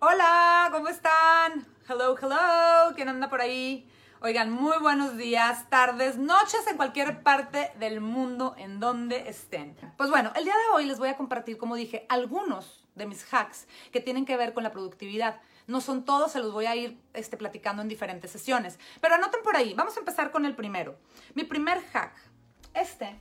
Hola, 0.00 0.68
¿cómo 0.70 0.86
están? 0.86 1.66
Hello, 1.88 2.16
hello, 2.16 2.94
¿quién 2.94 3.08
anda 3.08 3.28
por 3.28 3.40
ahí? 3.40 3.90
Oigan, 4.20 4.48
muy 4.48 4.78
buenos 4.78 5.16
días, 5.16 5.68
tardes, 5.70 6.16
noches 6.16 6.68
en 6.68 6.76
cualquier 6.76 7.24
parte 7.24 7.72
del 7.80 8.00
mundo 8.00 8.54
en 8.58 8.78
donde 8.78 9.28
estén. 9.28 9.76
Pues 9.96 10.08
bueno, 10.08 10.32
el 10.36 10.44
día 10.44 10.54
de 10.54 10.76
hoy 10.76 10.86
les 10.86 11.00
voy 11.00 11.08
a 11.08 11.16
compartir, 11.16 11.58
como 11.58 11.74
dije, 11.74 12.06
algunos 12.08 12.86
de 12.94 13.06
mis 13.06 13.26
hacks 13.34 13.66
que 13.90 14.00
tienen 14.00 14.24
que 14.24 14.36
ver 14.36 14.54
con 14.54 14.62
la 14.62 14.70
productividad. 14.70 15.40
No 15.66 15.80
son 15.80 16.04
todos, 16.04 16.30
se 16.30 16.38
los 16.38 16.52
voy 16.52 16.66
a 16.66 16.76
ir 16.76 17.02
este, 17.12 17.36
platicando 17.36 17.82
en 17.82 17.88
diferentes 17.88 18.30
sesiones. 18.30 18.78
Pero 19.00 19.16
anoten 19.16 19.42
por 19.42 19.56
ahí, 19.56 19.74
vamos 19.74 19.96
a 19.96 19.98
empezar 19.98 20.30
con 20.30 20.46
el 20.46 20.54
primero. 20.54 20.96
Mi 21.34 21.42
primer 21.42 21.82
hack, 21.88 22.14
este, 22.72 23.20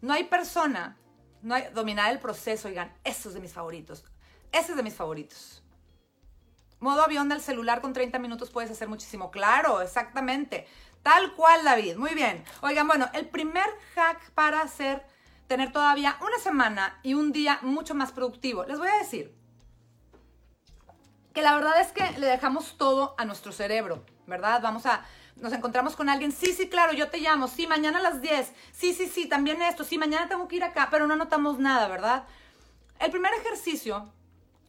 no 0.00 0.14
hay 0.14 0.24
persona, 0.24 0.96
no 1.42 1.54
hay 1.54 1.68
dominar 1.72 2.10
el 2.10 2.18
proceso, 2.18 2.66
oigan, 2.66 2.92
eso 3.04 3.28
es 3.28 3.36
de 3.36 3.40
mis 3.40 3.52
favoritos. 3.52 4.04
Ese 4.50 4.72
es 4.72 4.76
de 4.76 4.82
mis 4.82 4.94
favoritos. 4.94 5.61
Modo 6.82 7.04
avión 7.04 7.28
del 7.28 7.40
celular 7.40 7.80
con 7.80 7.92
30 7.92 8.18
minutos 8.18 8.50
puedes 8.50 8.68
hacer 8.68 8.88
muchísimo. 8.88 9.30
Claro, 9.30 9.80
exactamente. 9.82 10.66
Tal 11.04 11.32
cual, 11.34 11.62
David. 11.62 11.96
Muy 11.96 12.12
bien. 12.14 12.42
Oigan, 12.60 12.88
bueno, 12.88 13.08
el 13.12 13.28
primer 13.28 13.66
hack 13.94 14.32
para 14.32 14.62
hacer, 14.62 15.06
tener 15.46 15.70
todavía 15.70 16.16
una 16.20 16.38
semana 16.40 16.98
y 17.04 17.14
un 17.14 17.30
día 17.30 17.60
mucho 17.62 17.94
más 17.94 18.10
productivo. 18.10 18.64
Les 18.64 18.80
voy 18.80 18.88
a 18.88 18.98
decir 18.98 19.32
que 21.32 21.40
la 21.40 21.54
verdad 21.54 21.80
es 21.80 21.92
que 21.92 22.18
le 22.18 22.26
dejamos 22.26 22.76
todo 22.76 23.14
a 23.16 23.24
nuestro 23.26 23.52
cerebro, 23.52 24.04
¿verdad? 24.26 24.60
Vamos 24.60 24.84
a, 24.84 25.04
nos 25.36 25.52
encontramos 25.52 25.94
con 25.94 26.08
alguien, 26.08 26.32
sí, 26.32 26.52
sí, 26.52 26.68
claro, 26.68 26.92
yo 26.94 27.10
te 27.10 27.18
llamo, 27.18 27.46
sí, 27.46 27.68
mañana 27.68 28.00
a 28.00 28.02
las 28.02 28.20
10, 28.20 28.52
sí, 28.72 28.92
sí, 28.92 29.06
sí, 29.06 29.26
también 29.28 29.62
esto, 29.62 29.84
sí, 29.84 29.98
mañana 29.98 30.28
tengo 30.28 30.48
que 30.48 30.56
ir 30.56 30.64
acá, 30.64 30.88
pero 30.90 31.06
no 31.06 31.14
anotamos 31.14 31.60
nada, 31.60 31.86
¿verdad? 31.86 32.24
El 32.98 33.12
primer 33.12 33.32
ejercicio 33.34 34.12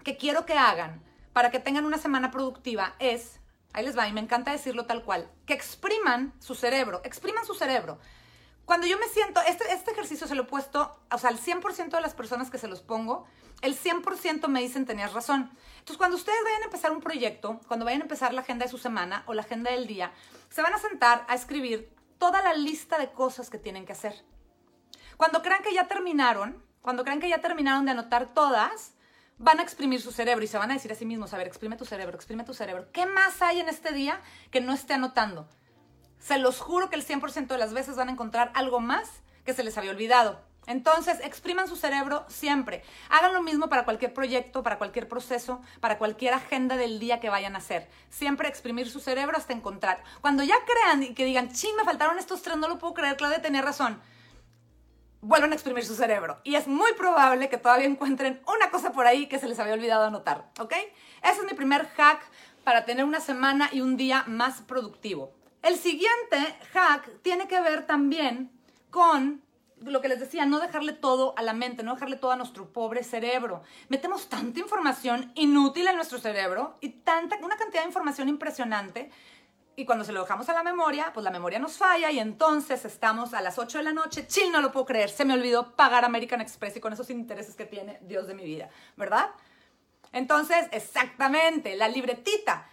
que 0.04 0.16
quiero 0.16 0.46
que 0.46 0.54
hagan 0.54 1.02
para 1.34 1.52
que 1.52 1.60
tengan 1.60 1.86
una 1.86 1.98
semana 1.98 2.32
productiva 2.32 2.96
es, 3.00 3.40
ahí 3.74 3.84
les 3.84 3.98
va, 3.98 4.08
y 4.08 4.14
me 4.14 4.22
encanta 4.22 4.52
decirlo 4.52 4.86
tal 4.86 5.04
cual, 5.04 5.30
que 5.46 5.54
expriman 5.54 6.34
su 6.40 6.56
cerebro, 6.56 7.02
expriman 7.04 7.46
su 7.46 7.56
cerebro. 7.56 8.00
Cuando 8.66 8.88
yo 8.88 8.98
me 8.98 9.08
siento, 9.08 9.42
este, 9.42 9.72
este 9.74 9.92
ejercicio 9.92 10.26
se 10.26 10.36
lo 10.36 10.44
he 10.44 10.46
puesto, 10.46 10.98
o 11.12 11.18
sea, 11.18 11.30
al 11.30 11.38
100% 11.38 11.90
de 11.90 12.02
las 12.02 12.14
personas 12.14 12.50
que 12.50 12.58
se 12.58 12.70
los 12.70 12.82
pongo, 12.82 13.26
el 13.62 13.78
100% 13.78 14.48
me 14.48 14.62
dicen 14.62 14.86
tenías 14.86 15.14
razón. 15.14 15.52
Entonces, 15.80 15.98
cuando 15.98 16.16
ustedes 16.16 16.40
vayan 16.46 16.62
a 16.62 16.66
empezar 16.66 16.92
un 16.92 17.02
proyecto, 17.02 17.60
cuando 17.68 17.86
vayan 17.86 18.02
a 18.02 18.06
empezar 18.06 18.34
la 18.34 18.42
agenda 18.42 18.66
de 18.66 18.72
su 18.72 18.78
semana 18.78 19.24
o 19.26 19.34
la 19.34 19.42
agenda 19.42 19.72
del 19.72 19.88
día, 19.88 20.14
se 20.50 20.62
van 20.62 20.74
a 20.74 20.78
sentar 20.78 21.26
a 21.28 21.36
escribir 21.36 21.94
toda 22.18 22.42
la 22.42 22.54
lista 22.54 22.98
de 22.98 23.12
cosas 23.12 23.50
que 23.50 23.58
tienen 23.58 23.86
que 23.86 23.92
hacer. 23.92 24.24
Cuando 25.18 25.42
crean 25.42 25.62
que 25.62 25.74
ya 25.74 25.88
terminaron, 25.88 26.64
cuando 26.82 27.04
crean 27.04 27.20
que 27.20 27.30
ya 27.30 27.42
terminaron 27.42 27.86
de 27.86 27.92
anotar 27.92 28.34
todas, 28.34 28.94
van 29.38 29.60
a 29.60 29.64
exprimir 29.64 30.02
su 30.02 30.12
cerebro 30.12 30.44
y 30.44 30.48
se 30.48 30.58
van 30.58 30.72
a 30.72 30.76
decir 30.76 30.92
a 30.92 30.96
sí 30.96 31.06
mismos, 31.06 31.34
a 31.34 31.38
ver, 31.38 31.48
exprime 31.48 31.76
tu 31.76 31.86
cerebro, 31.86 32.16
exprime 32.16 32.44
tu 32.44 32.54
cerebro. 32.54 32.88
¿Qué 32.92 33.06
más 33.06 33.42
hay 33.42 33.60
en 33.60 33.70
este 33.70 33.94
día 33.94 34.22
que 34.52 34.62
no 34.62 34.74
esté 34.74 34.94
anotando? 34.94 35.48
Se 36.20 36.38
los 36.38 36.60
juro 36.60 36.90
que 36.90 36.96
el 36.96 37.06
100% 37.06 37.48
de 37.48 37.58
las 37.58 37.74
veces 37.74 37.96
van 37.96 38.10
a 38.10 38.12
encontrar 38.14 38.52
algo 38.56 38.80
más 38.80 39.10
que 39.46 39.54
se 39.54 39.64
les 39.64 39.78
había 39.78 39.92
olvidado. 39.92 40.40
Entonces, 40.66 41.20
expriman 41.22 41.68
su 41.68 41.76
cerebro 41.76 42.26
siempre. 42.30 42.84
Hagan 43.10 43.34
lo 43.34 43.42
mismo 43.42 43.68
para 43.68 43.84
cualquier 43.84 44.14
proyecto, 44.14 44.64
para 44.64 44.78
cualquier 44.78 45.10
proceso, 45.10 45.62
para 45.82 45.98
cualquier 45.98 46.34
agenda 46.34 46.78
del 46.78 47.00
día 47.00 47.20
que 47.20 47.30
vayan 47.30 47.56
a 47.56 47.58
hacer. 47.58 47.90
Siempre 48.10 48.48
exprimir 48.48 48.90
su 48.90 49.02
cerebro 49.02 49.36
hasta 49.36 49.52
encontrar. 49.52 50.02
Cuando 50.22 50.42
ya 50.42 50.56
crean 50.66 51.04
y 51.04 51.14
que 51.14 51.26
digan, 51.26 51.52
ching, 51.52 51.76
me 51.76 51.84
faltaron 51.84 52.18
estos 52.18 52.42
tres, 52.42 52.56
no 52.56 52.70
lo 52.70 52.78
puedo 52.78 52.94
creer, 52.94 53.18
Claudia 53.18 53.42
tenía 53.42 53.62
razón 53.62 54.02
vuelven 55.24 55.52
a 55.52 55.56
exprimir 55.56 55.86
su 55.86 55.96
cerebro. 55.96 56.40
Y 56.44 56.56
es 56.56 56.68
muy 56.68 56.94
probable 56.94 57.50
que 57.50 57.58
todavía 57.58 57.88
encuentren 57.88 58.42
una 58.46 58.70
cosa 58.70 58.92
por 58.92 59.08
ahí 59.08 59.28
que 59.28 59.40
se 59.40 59.48
les 59.48 59.58
había 59.58 59.74
olvidado 59.74 60.06
anotar, 60.06 60.50
¿ok? 60.60 60.74
Ese 61.24 61.40
es 61.40 61.44
mi 61.44 61.54
primer 61.56 61.88
hack 61.88 62.22
para 62.64 62.86
tener 62.86 63.06
una 63.06 63.20
semana 63.20 63.70
y 63.72 63.82
un 63.82 63.98
día 63.98 64.24
más 64.28 64.62
productivo. 64.62 65.32
El 65.62 65.78
siguiente 65.78 66.56
hack 66.74 67.22
tiene 67.22 67.48
que 67.48 67.62
ver 67.62 67.88
también 67.88 68.52
con 68.90 69.42
lo 69.80 70.02
que 70.02 70.08
les 70.08 70.20
decía, 70.20 70.46
no 70.46 70.60
dejarle 70.60 70.94
todo 70.94 71.34
a 71.38 71.42
la 71.42 71.54
mente, 71.54 71.84
no 71.84 71.94
dejarle 71.94 72.16
todo 72.16 72.32
a 72.32 72.36
nuestro 72.36 72.72
pobre 72.72 73.04
cerebro. 73.04 73.64
Metemos 73.90 74.30
tanta 74.30 74.60
información 74.60 75.32
inútil 75.36 75.88
en 75.88 75.96
nuestro 75.96 76.20
cerebro 76.20 76.78
y 76.82 76.90
tanta, 76.90 77.38
una 77.42 77.58
cantidad 77.58 77.82
de 77.82 77.88
información 77.88 78.30
impresionante 78.30 79.10
y 79.76 79.86
cuando 79.86 80.06
se 80.06 80.12
lo 80.12 80.22
dejamos 80.22 80.48
a 80.50 80.54
la 80.54 80.64
memoria, 80.64 81.12
pues 81.14 81.24
la 81.24 81.32
memoria 81.32 81.60
nos 81.60 81.78
falla 81.78 82.12
y 82.12 82.20
entonces 82.20 82.86
estamos 82.86 83.34
a 83.34 83.42
las 83.42 83.58
8 83.58 83.80
de 83.80 83.84
la 83.84 83.94
noche, 83.94 84.28
chill, 84.28 84.52
no 84.52 84.62
lo 84.62 84.72
puedo 84.72 84.86
creer, 84.86 85.10
se 85.10 85.26
me 85.26 85.34
olvidó 85.34 85.76
pagar 85.76 86.06
American 86.06 86.42
Express 86.42 86.78
y 86.78 86.80
con 86.80 86.94
esos 86.94 87.10
intereses 87.10 87.56
que 87.56 87.66
tiene 87.66 88.00
Dios 88.02 88.28
de 88.28 88.36
mi 88.36 88.46
vida, 88.46 88.70
¿verdad? 88.96 89.32
Entonces, 90.12 90.68
exactamente, 90.72 91.76
la 91.76 91.88
libretita. 91.88 92.68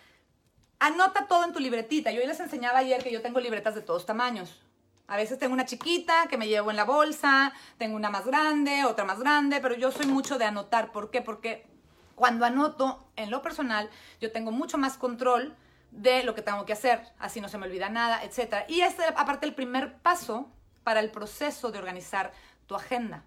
Anota 0.78 1.26
todo 1.26 1.44
en 1.44 1.52
tu 1.52 1.58
libretita. 1.58 2.10
Yo 2.10 2.20
les 2.20 2.38
enseñaba 2.38 2.78
ayer 2.78 3.02
que 3.02 3.10
yo 3.10 3.22
tengo 3.22 3.40
libretas 3.40 3.74
de 3.74 3.80
todos 3.80 4.06
tamaños. 4.06 4.62
A 5.08 5.16
veces 5.16 5.38
tengo 5.38 5.54
una 5.54 5.64
chiquita 5.64 6.26
que 6.28 6.36
me 6.36 6.46
llevo 6.46 6.70
en 6.70 6.76
la 6.76 6.84
bolsa, 6.84 7.52
tengo 7.78 7.96
una 7.96 8.10
más 8.10 8.26
grande, 8.26 8.84
otra 8.84 9.04
más 9.04 9.18
grande, 9.18 9.60
pero 9.60 9.74
yo 9.74 9.90
soy 9.90 10.06
mucho 10.06 10.38
de 10.38 10.44
anotar. 10.44 10.92
¿Por 10.92 11.10
qué? 11.10 11.20
Porque 11.22 11.66
cuando 12.14 12.44
anoto 12.44 13.08
en 13.16 13.30
lo 13.30 13.42
personal, 13.42 13.90
yo 14.20 14.30
tengo 14.30 14.52
mucho 14.52 14.78
más 14.78 14.98
control 14.98 15.56
de 15.90 16.22
lo 16.22 16.34
que 16.34 16.42
tengo 16.42 16.64
que 16.64 16.72
hacer, 16.72 17.02
así 17.18 17.40
no 17.40 17.48
se 17.48 17.58
me 17.58 17.66
olvida 17.66 17.88
nada, 17.88 18.22
etc. 18.24 18.64
Y 18.68 18.80
este, 18.82 19.04
aparte, 19.04 19.46
el 19.46 19.54
primer 19.54 19.98
paso 19.98 20.48
para 20.84 21.00
el 21.00 21.10
proceso 21.10 21.70
de 21.70 21.78
organizar 21.78 22.32
tu 22.66 22.74
agenda, 22.74 23.24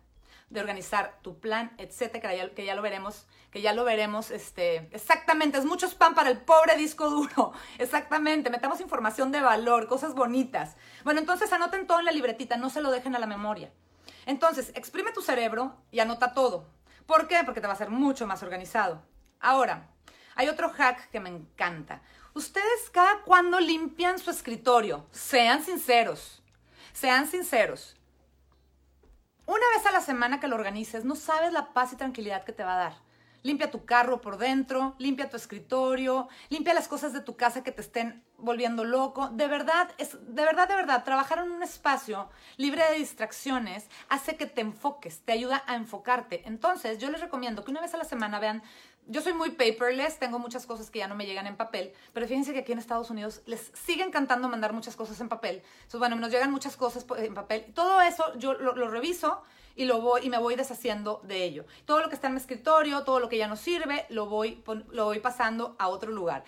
de 0.50 0.59
organizar 0.59 1.19
tu 1.22 1.40
plan, 1.40 1.73
etcétera, 1.78 2.29
que 2.56 2.66
ya, 2.66 2.75
lo 2.75 2.81
veremos, 2.81 3.28
que 3.52 3.62
ya 3.62 3.73
lo 3.73 3.84
veremos, 3.84 4.31
este, 4.31 4.88
exactamente, 4.91 5.57
es 5.57 5.66
mucho 5.66 5.88
spam 5.88 6.16
para 6.16 6.29
el 6.29 6.40
pobre 6.40 6.75
disco 6.78 7.09
duro, 7.09 7.53
exactamente, 7.79 8.50
metamos 8.50 8.79
información 8.79 9.31
de 9.31 9.41
valor, 9.41 9.88
cosas 9.88 10.13
bonitas. 10.13 10.75
Bueno, 11.03 11.19
entonces 11.19 11.52
anoten 11.52 11.88
todo 11.88 12.00
en 12.00 12.06
la 12.06 12.12
libretita, 12.12 12.57
no 12.57 12.69
se 12.69 12.81
lo 12.81 12.91
dejen 12.91 13.16
a 13.16 13.19
la 13.19 13.28
memoria. 13.28 13.72
Entonces, 14.25 14.72
exprime 14.75 15.12
tu 15.12 15.22
cerebro 15.22 15.75
y 15.91 16.00
anota 16.00 16.34
todo. 16.34 16.66
¿Por 17.06 17.28
qué? 17.28 17.41
Porque 17.44 17.59
te 17.59 17.68
va 17.68 17.73
a 17.73 17.78
ser 17.78 17.90
mucho 17.90 18.25
más 18.25 18.41
organizado. 18.41 19.02
Ahora, 19.40 19.90
hay 20.35 20.49
otro 20.49 20.69
hack 20.69 21.09
que 21.09 21.19
me 21.19 21.29
encanta. 21.29 22.01
Ustedes 22.33 22.89
cada 22.91 23.21
cuando 23.21 23.59
limpian 23.59 24.17
su 24.17 24.31
escritorio, 24.31 25.05
sean 25.11 25.63
sinceros, 25.63 26.41
sean 26.91 27.27
sinceros. 27.27 27.95
Una 29.45 29.66
vez 29.75 29.85
a 29.85 29.91
la 29.91 30.01
semana 30.01 30.39
que 30.39 30.47
lo 30.47 30.55
organices, 30.55 31.03
no 31.03 31.16
sabes 31.16 31.51
la 31.51 31.73
paz 31.73 31.93
y 31.93 31.97
tranquilidad 31.97 32.43
que 32.43 32.53
te 32.53 32.63
va 32.63 32.75
a 32.75 32.83
dar. 32.83 32.93
Limpia 33.43 33.69
tu 33.69 33.83
carro 33.83 34.22
por 34.22 34.38
dentro, 34.38 34.95
limpia 34.99 35.29
tu 35.29 35.35
escritorio, 35.35 36.29
limpia 36.47 36.73
las 36.73 36.88
cosas 36.88 37.11
de 37.11 37.19
tu 37.19 37.35
casa 37.35 37.61
que 37.61 37.73
te 37.73 37.81
estén 37.81 38.23
volviendo 38.38 38.85
loco. 38.85 39.27
De 39.27 39.47
verdad, 39.47 39.91
es, 39.97 40.13
de 40.13 40.45
verdad, 40.45 40.69
de 40.69 40.77
verdad, 40.77 41.03
trabajar 41.03 41.39
en 41.39 41.51
un 41.51 41.61
espacio 41.61 42.29
libre 42.55 42.85
de 42.89 42.99
distracciones 42.99 43.89
hace 44.07 44.38
que 44.38 44.45
te 44.45 44.61
enfoques, 44.61 45.19
te 45.25 45.33
ayuda 45.33 45.61
a 45.67 45.75
enfocarte. 45.75 46.43
Entonces, 46.45 46.99
yo 46.99 47.11
les 47.11 47.19
recomiendo 47.19 47.66
que 47.66 47.72
una 47.72 47.81
vez 47.81 47.93
a 47.93 47.97
la 47.97 48.05
semana 48.05 48.39
vean 48.39 48.63
yo 49.08 49.22
soy 49.22 49.34
muy 49.34 49.52
paperless, 49.52 50.18
tengo 50.18 50.40
muchas 50.40 50.66
cosas 50.66 50.90
que 50.90 51.00
ya 51.00 51.08
no 51.08 51.16
me 51.16 51.25
llegan 51.25 51.47
en 51.47 51.58
papel, 51.58 51.94
pero 52.14 52.28
fíjense 52.28 52.53
que 52.53 52.59
aquí 52.59 52.72
en 52.72 52.80
Estados 52.80 53.09
Unidos 53.09 53.41
les 53.46 53.72
sigue 53.74 54.03
encantando 54.03 54.47
mandar 54.50 54.74
muchas 54.74 54.96
cosas 54.96 55.19
en 55.19 55.30
papel. 55.30 55.62
Entonces, 55.75 56.00
bueno, 56.00 56.16
nos 56.16 56.31
llegan 56.31 56.52
muchas 56.52 56.78
cosas 56.78 57.06
en 57.18 57.34
papel. 57.34 57.66
Todo 57.74 58.02
eso 58.02 58.38
yo 58.38 58.53
lo, 58.53 58.88
reviso 58.88 59.44
y 59.75 59.86
lo 59.86 60.18
y 60.19 60.30
me 60.30 60.38
voy 60.38 60.56
deshaciendo 60.56 61.22
de 61.24 61.44
ello. 61.44 61.66
Todo 61.86 62.02
lo 62.02 62.09
que 62.09 62.16
está 62.16 62.28
en 62.28 62.34
mi 62.34 62.40
escritorio, 62.40 63.03
todo 63.03 63.19
lo 63.19 63.30
que 63.30 63.38
ya 63.38 63.47
no 63.47 63.56
sirve, 63.56 64.06
lo 64.09 64.28
voy, 64.28 64.64
lo 64.91 65.06
voy 65.06 65.20
pasando 65.20 65.75
a 65.80 65.90
otro 65.90 66.12
lugar. 66.12 66.44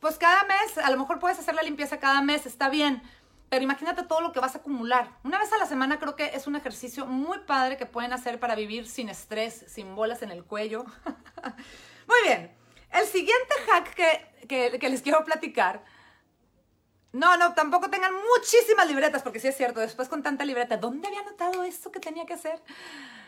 Pues 0.00 0.18
cada 0.18 0.44
mes, 0.44 0.78
a 0.78 0.90
lo 0.90 0.98
mejor 0.98 1.18
puedes 1.18 1.38
hacer 1.38 1.54
la 1.54 1.62
limpieza 1.62 1.98
cada 1.98 2.22
mes, 2.22 2.46
está 2.46 2.68
bien, 2.68 3.02
pero 3.48 3.62
imagínate 3.62 4.02
todo 4.02 4.20
lo 4.20 4.32
que 4.32 4.40
vas 4.40 4.54
a 4.54 4.58
acumular. 4.58 5.10
Una 5.22 5.38
vez 5.38 5.52
a 5.52 5.58
la 5.58 5.66
semana 5.66 5.98
creo 5.98 6.16
que 6.16 6.32
es 6.34 6.46
un 6.46 6.56
ejercicio 6.56 7.06
muy 7.06 7.38
padre 7.40 7.76
que 7.76 7.86
pueden 7.86 8.12
hacer 8.12 8.40
para 8.40 8.54
vivir 8.54 8.88
sin 8.88 9.08
estrés, 9.08 9.64
sin 9.68 9.94
bolas 9.94 10.22
en 10.22 10.30
el 10.30 10.44
cuello. 10.44 10.84
muy 12.08 12.22
bien. 12.24 12.56
El 12.92 13.06
siguiente 13.06 13.54
hack 13.68 13.94
que, 13.94 14.78
que, 14.78 14.88
les 14.88 15.02
quiero 15.02 15.24
platicar. 15.24 15.84
No, 17.12 17.36
no, 17.36 17.54
tampoco 17.54 17.88
tengan 17.88 18.12
muchísimas 18.14 18.88
libretas, 18.88 19.22
porque 19.22 19.40
sí 19.40 19.48
es 19.48 19.56
cierto, 19.56 19.80
después 19.80 20.08
con 20.08 20.22
tanta 20.22 20.44
libreta, 20.44 20.76
¿dónde 20.76 21.08
había 21.08 21.20
anotado 21.20 21.62
esto 21.62 21.90
que 21.90 22.00
tenía 22.00 22.26
que 22.26 22.34
hacer? 22.34 22.62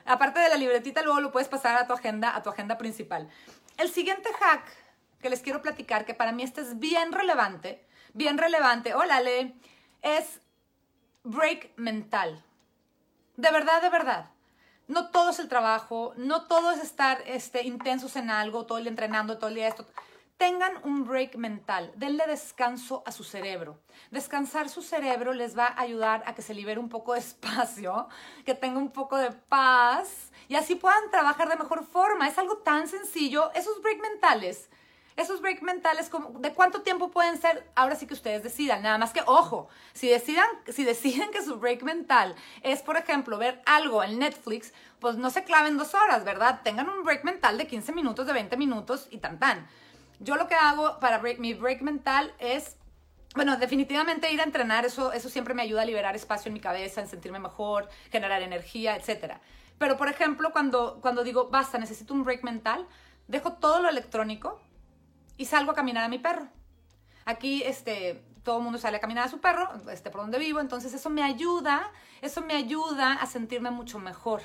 Aparte 0.05 0.41
de 0.41 0.49
la 0.49 0.56
libretita, 0.56 1.03
luego 1.03 1.20
lo 1.20 1.32
puedes 1.32 1.49
pasar 1.49 1.76
a 1.76 1.87
tu 1.87 1.93
agenda, 1.93 2.35
a 2.35 2.43
tu 2.43 2.50
agenda 2.50 2.76
principal. 2.76 3.29
El 3.76 3.88
siguiente 3.91 4.29
hack 4.41 4.65
que 5.20 5.31
les 5.31 5.41
quiero 5.41 5.62
platicar, 5.62 6.05
que 6.05 6.15
para 6.15 6.32
mí 6.32 6.43
este 6.43 6.61
es 6.61 6.79
bien 6.79 7.12
relevante, 7.12 7.87
bien 8.15 8.37
relevante. 8.37 8.94
Hola, 8.94 9.20
Le 9.20 9.55
es 10.03 10.41
break 11.25 11.73
mental. 11.77 12.45
De 13.37 13.50
verdad, 13.50 13.83
de 13.83 13.91
verdad. 13.91 14.31
No 14.89 15.11
todo 15.11 15.31
es 15.31 15.39
el 15.39 15.49
trabajo, 15.49 16.15
no 16.17 16.47
todo 16.47 16.71
es 16.71 16.81
estar 16.81 17.23
este, 17.27 17.62
intensos 17.65 18.17
en 18.17 18.31
algo, 18.31 18.65
todo 18.65 18.79
el 18.79 18.87
entrenando, 18.87 19.37
todo 19.37 19.50
el 19.50 19.56
día 19.56 19.69
esto. 19.69 19.87
tengan 20.39 20.73
un 20.85 21.05
break 21.05 21.35
mental, 21.37 21.93
denle 21.97 22.25
descanso 22.27 23.03
a 23.05 23.12
su 23.12 23.25
cerebro. 23.25 23.81
Descansar 24.11 24.69
su 24.69 24.83
cerebro 24.83 25.33
les 25.35 25.59
va 25.59 25.67
a 25.67 25.81
ayudar 25.81 26.23
a 26.27 26.35
que 26.35 26.43
se 26.43 26.55
libere 26.55 26.81
un 26.81 26.89
poco 26.89 27.12
de 27.12 27.19
espacio, 27.19 28.09
que 28.47 28.55
tenga 28.55 28.79
un 28.79 28.91
poco 28.91 29.17
de 29.17 29.33
paz 29.33 30.31
y 30.49 30.55
así 30.55 30.77
puedan 30.77 31.11
trabajar 31.11 31.49
de 31.49 31.56
mejor 31.56 31.85
forma. 31.85 32.27
Es 32.27 32.39
algo 32.39 32.59
tan 32.59 32.89
sencillo, 32.89 33.53
esos 33.55 33.83
break 33.83 34.01
mentales. 34.01 34.71
Esos 35.19 35.41
break 35.41 35.62
mentales, 35.62 36.12
¿de 36.38 36.55
cuánto 36.55 36.82
tiempo 36.82 37.11
pueden 37.11 37.38
ser? 37.38 37.69
Ahora 37.75 37.97
sí 37.97 38.06
que 38.06 38.15
ustedes 38.15 38.44
decidan. 38.44 38.85
Nada 38.85 38.99
más 38.99 39.12
que, 39.12 39.20
ojo, 39.26 39.69
si, 39.93 40.09
decidan, 40.09 40.47
si 40.69 40.85
deciden 40.85 41.32
que 41.32 41.43
su 41.43 41.59
break 41.59 41.82
mental 41.82 42.37
es, 42.62 42.82
por 42.82 42.97
ejemplo, 42.97 43.37
ver 43.37 43.61
algo 43.67 44.05
en 44.05 44.20
Netflix, 44.20 44.73
pues 45.00 45.17
no 45.17 45.31
se 45.31 45.43
claven 45.43 45.76
dos 45.76 45.93
horas, 45.94 46.25
¿verdad? 46.25 46.61
Tengan 46.62 46.88
un 46.88 47.03
break 47.03 47.25
mental 47.25 47.59
de 47.59 47.67
15 47.67 47.91
minutos, 47.94 48.29
de 48.29 48.32
20 48.32 48.56
minutos 48.56 49.09
y 49.11 49.19
tan 49.19 49.41
tan. 49.41 49.67
Yo 50.20 50.37
lo 50.37 50.47
que 50.47 50.55
hago 50.55 51.00
para 51.00 51.19
mi 51.19 51.53
break 51.53 51.82
mental 51.82 52.32
es 52.38 52.76
bueno, 53.35 53.56
definitivamente 53.56 54.31
ir 54.32 54.41
a 54.41 54.44
entrenar, 54.44 54.85
eso, 54.87 55.12
eso 55.12 55.29
siempre 55.29 55.53
me 55.53 55.62
ayuda 55.62 55.82
a 55.82 55.85
liberar 55.85 56.15
espacio 56.15 56.49
en 56.49 56.55
mi 56.55 56.61
cabeza, 56.61 57.00
en 57.00 57.09
sentirme 57.09 57.41
mejor, 57.41 57.88
generar 58.12 58.41
energía, 58.43 58.94
etc. 58.97 59.35
Pero, 59.79 59.97
por 59.97 60.09
ejemplo, 60.09 60.53
cuando, 60.53 61.00
cuando 61.03 61.25
digo, 61.25 61.49
basta, 61.49 61.76
necesito 61.76 62.15
un 62.15 62.23
break 62.23 62.44
mental, 62.44 62.87
dejo 63.26 63.55
todo 63.55 63.82
lo 63.82 63.88
electrónico 63.88 64.61
y 65.38 65.46
salgo 65.46 65.70
a 65.70 65.75
caminar 65.75 66.05
a 66.05 66.08
mi 66.08 66.19
perro. 66.19 66.49
Aquí, 67.25 67.62
este, 67.62 68.23
todo 68.43 68.61
mundo 68.61 68.79
sale 68.79 68.99
a 68.99 69.00
caminar 69.00 69.25
a 69.26 69.29
su 69.29 69.40
perro, 69.40 69.70
este, 69.90 70.11
por 70.11 70.20
donde 70.20 70.38
vivo, 70.38 70.61
entonces 70.61 70.93
eso 70.93 71.08
me 71.08 71.23
ayuda, 71.23 71.90
eso 72.20 72.43
me 72.43 72.55
ayuda 72.55 73.14
a 73.14 73.26
sentirme 73.26 73.70
mucho 73.70 73.99
mejor. 73.99 74.43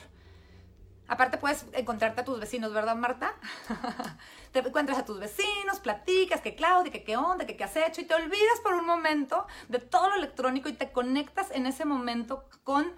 Aparte 1.08 1.38
puedes 1.38 1.66
encontrarte 1.74 2.22
a 2.22 2.24
tus 2.24 2.40
vecinos, 2.40 2.74
¿verdad, 2.74 2.96
Marta? 2.96 3.34
te 4.52 4.60
encuentras 4.60 4.98
a 4.98 5.06
tus 5.06 5.20
vecinos, 5.20 5.80
platicas 5.82 6.42
que 6.42 6.56
Claudia, 6.56 6.92
que 6.92 7.04
qué 7.04 7.18
onda, 7.18 7.46
que 7.46 7.58
qué 7.58 7.64
has 7.66 7.76
hecho 7.76 8.02
y 8.02 8.06
te 8.06 8.14
olvidas 8.14 8.60
por 8.64 8.74
un 8.74 8.86
momento 8.86 9.46
de 9.68 9.80
todo 9.80 10.10
lo 10.10 10.16
electrónico 10.16 10.70
y 10.70 10.74
te 10.74 10.92
conectas 10.92 11.52
en 11.52 11.66
ese 11.66 11.84
momento 11.84 12.48
con 12.64 12.94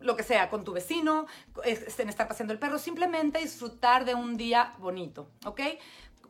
lo 0.00 0.16
que 0.16 0.22
sea, 0.22 0.48
con 0.48 0.64
tu 0.64 0.72
vecino, 0.72 1.26
en 1.64 2.08
estar 2.08 2.28
paseando 2.28 2.52
el 2.52 2.58
perro, 2.58 2.78
simplemente 2.78 3.40
disfrutar 3.40 4.04
de 4.04 4.14
un 4.14 4.36
día 4.36 4.74
bonito, 4.78 5.30
¿ok? 5.44 5.60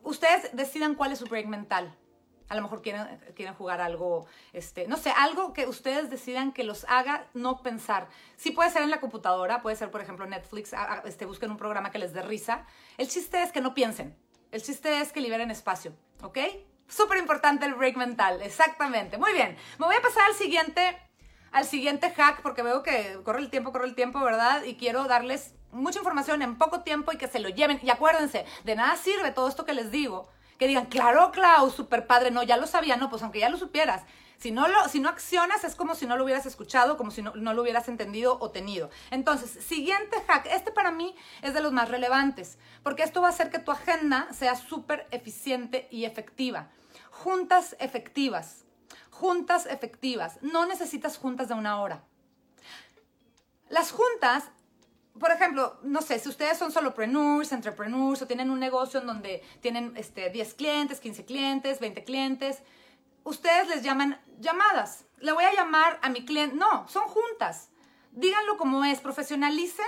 Ustedes 0.03 0.55
decidan 0.55 0.95
cuál 0.95 1.11
es 1.11 1.19
su 1.19 1.25
break 1.25 1.47
mental. 1.47 1.95
A 2.47 2.55
lo 2.55 2.63
mejor 2.63 2.81
quieren, 2.81 3.19
quieren 3.35 3.53
jugar 3.53 3.79
algo, 3.79 4.25
este, 4.53 4.87
no 4.87 4.97
sé, 4.97 5.11
algo 5.15 5.53
que 5.53 5.67
ustedes 5.67 6.09
decidan 6.09 6.51
que 6.51 6.63
los 6.63 6.83
haga 6.89 7.27
no 7.35 7.61
pensar. 7.61 8.09
Sí 8.37 8.49
puede 8.49 8.71
ser 8.71 8.81
en 8.81 8.89
la 8.89 8.99
computadora, 8.99 9.61
puede 9.61 9.75
ser, 9.75 9.91
por 9.91 10.01
ejemplo, 10.01 10.25
Netflix, 10.25 10.73
este, 11.05 11.25
busquen 11.25 11.51
un 11.51 11.57
programa 11.57 11.91
que 11.91 11.99
les 11.99 12.11
dé 12.11 12.23
risa. 12.23 12.65
El 12.97 13.07
chiste 13.07 13.43
es 13.43 13.51
que 13.51 13.61
no 13.61 13.75
piensen. 13.75 14.17
El 14.51 14.63
chiste 14.63 14.99
es 14.99 15.11
que 15.11 15.21
liberen 15.21 15.51
espacio, 15.51 15.93
¿ok? 16.23 16.39
Súper 16.87 17.19
importante 17.19 17.67
el 17.67 17.75
break 17.75 17.97
mental, 17.97 18.41
exactamente. 18.41 19.19
Muy 19.19 19.33
bien, 19.33 19.55
me 19.77 19.85
voy 19.85 19.95
a 19.95 20.01
pasar 20.01 20.23
al 20.25 20.33
siguiente, 20.33 20.97
al 21.51 21.65
siguiente 21.65 22.09
hack 22.09 22.41
porque 22.41 22.63
veo 22.63 22.81
que 22.81 23.19
corre 23.23 23.41
el 23.41 23.51
tiempo, 23.51 23.71
corre 23.71 23.85
el 23.85 23.93
tiempo, 23.93 24.19
¿verdad? 24.21 24.63
Y 24.63 24.75
quiero 24.75 25.03
darles 25.03 25.53
mucha 25.71 25.99
información 25.99 26.41
en 26.41 26.57
poco 26.57 26.81
tiempo 26.81 27.11
y 27.11 27.17
que 27.17 27.27
se 27.27 27.39
lo 27.39 27.49
lleven. 27.49 27.79
Y 27.83 27.89
acuérdense, 27.89 28.45
de 28.63 28.75
nada 28.75 28.95
sirve 28.95 29.31
todo 29.31 29.47
esto 29.47 29.65
que 29.65 29.73
les 29.73 29.91
digo 29.91 30.29
que 30.59 30.67
digan, 30.67 30.87
claro, 30.87 31.31
Clau, 31.31 31.71
super 31.71 32.05
padre, 32.05 32.31
no, 32.31 32.43
ya 32.43 32.57
lo 32.57 32.67
sabía, 32.67 32.97
no, 32.97 33.09
pues 33.09 33.23
aunque 33.23 33.39
ya 33.39 33.49
lo 33.49 33.57
supieras, 33.57 34.03
si 34.37 34.51
no, 34.51 34.67
lo, 34.67 34.87
si 34.89 34.99
no 34.99 35.09
accionas 35.09 35.63
es 35.63 35.75
como 35.75 35.95
si 35.95 36.05
no 36.05 36.17
lo 36.17 36.25
hubieras 36.25 36.45
escuchado, 36.45 36.97
como 36.97 37.11
si 37.11 37.21
no, 37.21 37.33
no 37.35 37.53
lo 37.53 37.61
hubieras 37.61 37.87
entendido 37.87 38.37
o 38.39 38.51
tenido. 38.51 38.89
Entonces, 39.09 39.51
siguiente 39.65 40.17
hack, 40.27 40.47
este 40.51 40.71
para 40.71 40.91
mí 40.91 41.15
es 41.41 41.53
de 41.53 41.61
los 41.61 41.71
más 41.71 41.89
relevantes, 41.89 42.57
porque 42.83 43.03
esto 43.03 43.21
va 43.21 43.27
a 43.27 43.31
hacer 43.31 43.49
que 43.49 43.59
tu 43.59 43.71
agenda 43.71 44.27
sea 44.33 44.55
súper 44.55 45.07
eficiente 45.11 45.87
y 45.91 46.03
efectiva. 46.03 46.69
Juntas 47.09 47.75
efectivas, 47.79 48.65
juntas 49.09 49.65
efectivas, 49.65 50.39
no 50.41 50.65
necesitas 50.65 51.17
juntas 51.17 51.47
de 51.47 51.53
una 51.53 51.81
hora. 51.81 52.03
Las 53.69 53.91
juntas 53.91 54.45
por 55.19 55.31
ejemplo, 55.31 55.77
no 55.83 56.01
sé, 56.01 56.19
si 56.19 56.29
ustedes 56.29 56.57
son 56.57 56.71
solopreneurs, 56.71 57.51
entrepreneurs 57.51 58.21
o 58.21 58.27
tienen 58.27 58.49
un 58.49 58.59
negocio 58.59 58.99
en 58.99 59.07
donde 59.07 59.43
tienen 59.61 59.93
este, 59.97 60.29
10 60.29 60.53
clientes, 60.53 60.99
15 60.99 61.25
clientes, 61.25 61.79
20 61.79 62.03
clientes, 62.03 62.63
ustedes 63.23 63.67
les 63.67 63.83
llaman 63.83 64.19
llamadas. 64.39 65.05
Le 65.19 65.31
voy 65.31 65.43
a 65.43 65.53
llamar 65.53 65.99
a 66.01 66.09
mi 66.09 66.25
cliente. 66.25 66.55
No, 66.55 66.87
son 66.87 67.03
juntas. 67.03 67.69
Díganlo 68.11 68.57
como 68.57 68.83
es, 68.85 68.99
profesionalicen, 68.99 69.85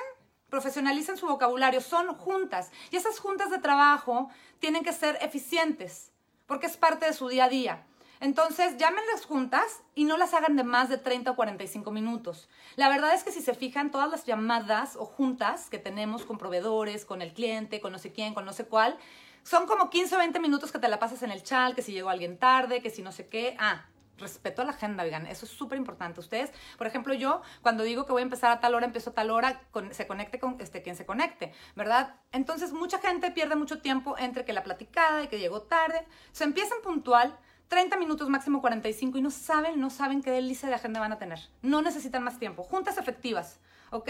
profesionalicen 0.50 1.18
su 1.18 1.28
vocabulario, 1.28 1.82
son 1.82 2.14
juntas. 2.16 2.72
Y 2.92 2.98
esas 2.98 3.20
juntas 3.20 3.50
de 3.50 3.60
trabajo 3.60 4.30
tienen 4.60 4.84
que 4.84 4.94
ser 4.94 5.18
eficientes, 5.22 6.12
porque 6.46 6.68
es 6.68 6.78
parte 6.78 7.06
de 7.06 7.14
su 7.14 7.30
día 7.30 7.46
a 7.46 7.50
día. 7.50 7.86
Entonces, 8.22 8.78
llámenlas 8.78 9.26
juntas 9.26 9.82
y 9.96 10.06
no 10.06 10.16
las 10.16 10.36
hagan 10.36 10.56
de 10.56 10.64
más 10.64 10.90
de 10.90 11.00
30 11.00 11.32
o 11.32 11.36
45 11.36 11.92
minutos. 11.92 12.50
La 12.76 12.88
verdad 12.88 13.16
es 13.16 13.24
que 13.24 13.32
si 13.32 13.42
se 13.42 13.56
fijan, 13.56 13.90
todas 13.90 14.12
las 14.12 14.26
llamadas 14.26 14.96
o 14.96 15.06
juntas 15.06 15.72
que 15.72 15.80
tenemos 15.80 16.24
con 16.24 16.38
proveedores, 16.38 17.04
con 17.04 17.24
el 17.24 17.34
cliente, 17.34 17.82
con 17.82 17.92
no 17.92 17.98
sé 17.98 18.12
quién, 18.14 18.36
con 18.36 18.46
no 18.46 18.54
sé 18.54 18.66
cuál, 18.66 18.96
son 19.42 19.66
como 19.66 19.90
15 19.90 20.16
o 20.16 20.18
20 20.20 20.40
minutos 20.40 20.72
que 20.72 20.78
te 20.78 20.88
la 20.88 21.00
pasas 21.00 21.24
en 21.24 21.32
el 21.32 21.42
chat, 21.42 21.74
que 21.74 21.82
si 21.82 21.94
llegó 21.94 22.10
alguien 22.10 22.38
tarde, 22.38 22.84
que 22.84 22.92
si 22.92 23.02
no 23.02 23.12
sé 23.12 23.28
qué. 23.28 23.58
Ah, 23.60 23.86
respeto 24.20 24.62
a 24.62 24.66
la 24.66 24.72
agenda, 24.74 25.04
oigan, 25.04 25.26
eso 25.26 25.46
es 25.48 25.52
súper 25.52 25.80
importante. 25.80 26.20
Ustedes, 26.20 26.52
por 26.78 26.86
ejemplo, 26.86 27.16
yo 27.16 27.42
cuando 27.64 27.84
digo 27.84 28.06
que 28.06 28.12
voy 28.12 28.22
a 28.22 28.24
empezar 28.24 28.52
a 28.52 28.60
tal 28.60 28.76
hora, 28.76 28.86
empiezo 28.86 29.10
a 29.10 29.14
tal 29.14 29.32
hora, 29.32 29.64
se 29.90 30.06
conecte 30.06 30.40
con 30.40 30.58
este, 30.62 30.84
quien 30.84 30.96
se 30.96 31.08
conecte, 31.08 31.54
¿verdad? 31.76 32.16
Entonces, 32.32 32.72
mucha 32.72 33.00
gente 33.00 33.32
pierde 33.32 33.56
mucho 33.56 33.82
tiempo 33.82 34.16
entre 34.20 34.46
que 34.46 34.54
la 34.54 34.62
platicada 34.62 35.24
y 35.24 35.28
que 35.28 35.40
llegó 35.40 35.64
tarde. 35.64 36.06
Se 36.32 36.44
empiezan 36.44 36.78
puntual, 36.84 37.36
30 37.72 37.96
minutos, 37.96 38.28
máximo 38.28 38.60
45, 38.60 39.18
y 39.18 39.22
no 39.22 39.32
saben, 39.32 39.80
no 39.80 39.90
saben 39.90 40.22
qué 40.22 40.30
delicia 40.30 40.68
de 40.68 40.76
agenda 40.76 41.00
van 41.00 41.14
a 41.14 41.18
tener. 41.18 41.40
No 41.62 41.82
necesitan 41.82 42.22
más 42.22 42.38
tiempo. 42.38 42.64
Juntas 42.64 42.98
efectivas, 42.98 43.62
¿ok? 43.92 44.10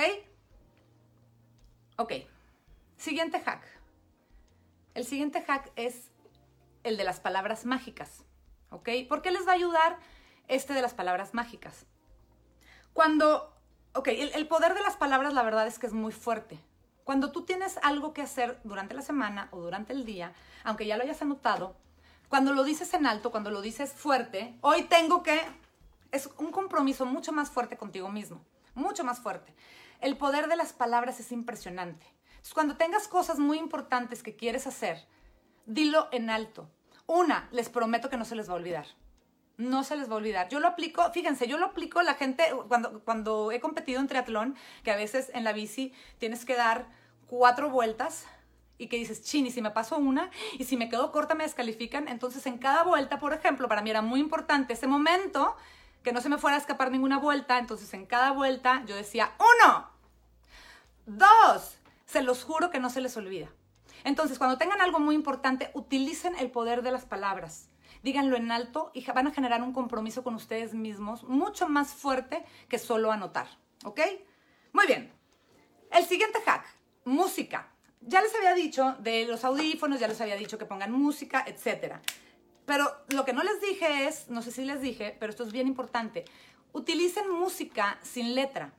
Ok. 1.97 2.13
Siguiente 2.97 3.39
hack. 3.39 3.61
El 4.95 5.05
siguiente 5.05 5.43
hack 5.43 5.71
es 5.75 6.09
el 6.81 6.97
de 6.97 7.03
las 7.03 7.19
palabras 7.19 7.67
mágicas, 7.67 8.25
¿ok? 8.71 8.89
¿Por 9.07 9.21
qué 9.21 9.29
les 9.29 9.45
va 9.45 9.51
a 9.51 9.55
ayudar 9.55 9.99
este 10.47 10.73
de 10.73 10.81
las 10.81 10.95
palabras 10.95 11.35
mágicas? 11.35 11.85
Cuando, 12.93 13.55
ok, 13.93 14.07
el, 14.07 14.31
el 14.33 14.47
poder 14.47 14.73
de 14.73 14.81
las 14.81 14.97
palabras 14.97 15.35
la 15.35 15.43
verdad 15.43 15.67
es 15.67 15.77
que 15.77 15.85
es 15.85 15.93
muy 15.93 16.11
fuerte. 16.11 16.57
Cuando 17.03 17.31
tú 17.31 17.45
tienes 17.45 17.77
algo 17.83 18.11
que 18.11 18.23
hacer 18.23 18.59
durante 18.63 18.95
la 18.95 19.03
semana 19.03 19.49
o 19.51 19.59
durante 19.59 19.93
el 19.93 20.03
día, 20.03 20.33
aunque 20.63 20.87
ya 20.87 20.97
lo 20.97 21.03
hayas 21.03 21.21
anotado, 21.21 21.75
cuando 22.31 22.53
lo 22.53 22.63
dices 22.63 22.93
en 22.93 23.05
alto, 23.05 23.29
cuando 23.29 23.51
lo 23.51 23.61
dices 23.61 23.91
fuerte, 23.91 24.57
hoy 24.61 24.83
tengo 24.83 25.21
que, 25.21 25.41
es 26.13 26.29
un 26.37 26.53
compromiso 26.53 27.05
mucho 27.05 27.33
más 27.33 27.49
fuerte 27.49 27.75
contigo 27.75 28.07
mismo, 28.07 28.39
mucho 28.73 29.03
más 29.03 29.19
fuerte. 29.19 29.53
El 29.99 30.15
poder 30.15 30.47
de 30.47 30.55
las 30.55 30.71
palabras 30.71 31.19
es 31.19 31.33
impresionante. 31.33 32.05
Entonces, 32.29 32.53
cuando 32.53 32.77
tengas 32.77 33.09
cosas 33.09 33.37
muy 33.37 33.57
importantes 33.57 34.23
que 34.23 34.37
quieres 34.37 34.65
hacer, 34.65 35.05
dilo 35.65 36.07
en 36.13 36.29
alto. 36.29 36.69
Una, 37.05 37.49
les 37.51 37.67
prometo 37.67 38.09
que 38.09 38.15
no 38.15 38.23
se 38.23 38.37
les 38.37 38.47
va 38.47 38.53
a 38.53 38.55
olvidar. 38.55 38.85
No 39.57 39.83
se 39.83 39.97
les 39.97 40.09
va 40.09 40.13
a 40.13 40.19
olvidar. 40.19 40.47
Yo 40.47 40.61
lo 40.61 40.69
aplico, 40.69 41.11
fíjense, 41.11 41.49
yo 41.49 41.57
lo 41.57 41.65
aplico 41.65 42.01
la 42.01 42.13
gente 42.13 42.45
cuando, 42.69 43.03
cuando 43.03 43.51
he 43.51 43.59
competido 43.59 43.99
en 43.99 44.07
triatlón, 44.07 44.55
que 44.85 44.91
a 44.91 44.95
veces 44.95 45.31
en 45.33 45.43
la 45.43 45.51
bici 45.51 45.93
tienes 46.17 46.45
que 46.45 46.55
dar 46.55 46.87
cuatro 47.27 47.69
vueltas 47.69 48.25
y 48.81 48.87
que 48.87 48.97
dices, 48.97 49.21
chin, 49.21 49.45
y 49.45 49.51
si 49.51 49.61
me 49.61 49.69
paso 49.69 49.97
una, 49.97 50.31
y 50.57 50.63
si 50.63 50.75
me 50.75 50.89
quedo 50.89 51.11
corta 51.11 51.35
me 51.35 51.43
descalifican. 51.43 52.07
Entonces 52.07 52.47
en 52.47 52.57
cada 52.57 52.83
vuelta, 52.83 53.19
por 53.19 53.31
ejemplo, 53.31 53.67
para 53.67 53.83
mí 53.83 53.91
era 53.91 54.01
muy 54.01 54.19
importante 54.19 54.73
ese 54.73 54.87
momento, 54.87 55.55
que 56.01 56.11
no 56.11 56.19
se 56.19 56.29
me 56.29 56.39
fuera 56.39 56.57
a 56.57 56.59
escapar 56.59 56.89
ninguna 56.89 57.19
vuelta. 57.19 57.59
Entonces 57.59 57.93
en 57.93 58.07
cada 58.07 58.31
vuelta 58.31 58.83
yo 58.87 58.95
decía, 58.95 59.33
uno, 59.37 59.87
dos, 61.05 61.77
se 62.07 62.23
los 62.23 62.43
juro 62.43 62.71
que 62.71 62.79
no 62.79 62.89
se 62.89 63.01
les 63.01 63.15
olvida. 63.17 63.49
Entonces 64.03 64.39
cuando 64.39 64.57
tengan 64.57 64.81
algo 64.81 64.99
muy 64.99 65.13
importante, 65.13 65.69
utilicen 65.75 66.35
el 66.39 66.49
poder 66.49 66.81
de 66.81 66.91
las 66.91 67.05
palabras. 67.05 67.69
Díganlo 68.01 68.35
en 68.35 68.51
alto 68.51 68.89
y 68.95 69.05
van 69.05 69.27
a 69.27 69.31
generar 69.31 69.61
un 69.61 69.73
compromiso 69.73 70.23
con 70.23 70.33
ustedes 70.33 70.73
mismos 70.73 71.23
mucho 71.25 71.69
más 71.69 71.93
fuerte 71.93 72.43
que 72.67 72.79
solo 72.79 73.11
anotar. 73.11 73.47
¿Ok? 73.83 73.99
Muy 74.73 74.87
bien. 74.87 75.13
El 75.91 76.03
siguiente 76.05 76.39
hack, 76.43 76.65
música 77.05 77.70
ya 78.01 78.21
les 78.21 78.33
había 78.35 78.53
dicho 78.53 78.95
de 78.99 79.25
los 79.25 79.43
audífonos, 79.43 79.99
ya 79.99 80.07
les 80.07 80.19
había 80.21 80.35
dicho 80.35 80.57
que 80.57 80.65
pongan 80.65 80.91
música, 80.91 81.45
etc. 81.47 81.95
Pero 82.65 82.91
lo 83.09 83.25
que 83.25 83.33
no 83.33 83.43
les 83.43 83.61
dije 83.61 84.07
es, 84.07 84.29
no 84.29 84.41
sé 84.41 84.51
si 84.51 84.65
les 84.65 84.81
dije, 84.81 85.15
pero 85.19 85.29
esto 85.29 85.43
es 85.43 85.51
bien 85.51 85.67
importante, 85.67 86.25
utilicen 86.73 87.29
música 87.29 87.99
sin 88.01 88.35
letra. 88.35 88.73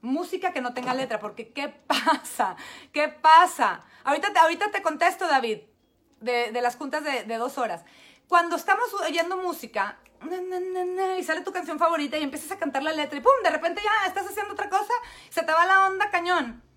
Música 0.00 0.52
que 0.52 0.60
no 0.60 0.74
tenga 0.74 0.94
letra, 0.94 1.18
porque 1.18 1.48
¿qué 1.48 1.68
pasa? 1.68 2.56
¿Qué 2.92 3.08
pasa? 3.08 3.84
Ahorita 4.04 4.32
te, 4.32 4.38
ahorita 4.38 4.70
te 4.70 4.82
contesto, 4.82 5.26
David, 5.26 5.58
de, 6.20 6.52
las 6.52 6.76
juntas 6.76 7.02
de, 7.04 7.36
dos 7.36 7.58
horas. 7.58 7.84
Cuando 8.28 8.56
estamos 8.56 8.92
oyendo 8.94 9.36
música 9.36 9.98
y 11.18 11.22
sale 11.24 11.42
tu 11.42 11.52
canción 11.52 11.78
favorita 11.78 12.18
y 12.18 12.22
empiezas 12.22 12.52
a 12.52 12.58
cantar 12.58 12.82
la 12.82 12.92
letra 12.92 13.18
y 13.18 13.20
¡pum! 13.20 13.32
De 13.42 13.50
repente 13.50 13.80
ya 13.82 14.08
estás 14.08 14.26
haciendo 14.26 14.52
otra 14.52 14.68
cosa, 14.68 14.92
se 15.30 15.42
te 15.42 15.52
va 15.52 15.64
la 15.64 15.86
onda 15.86 16.10
cañón 16.10 16.67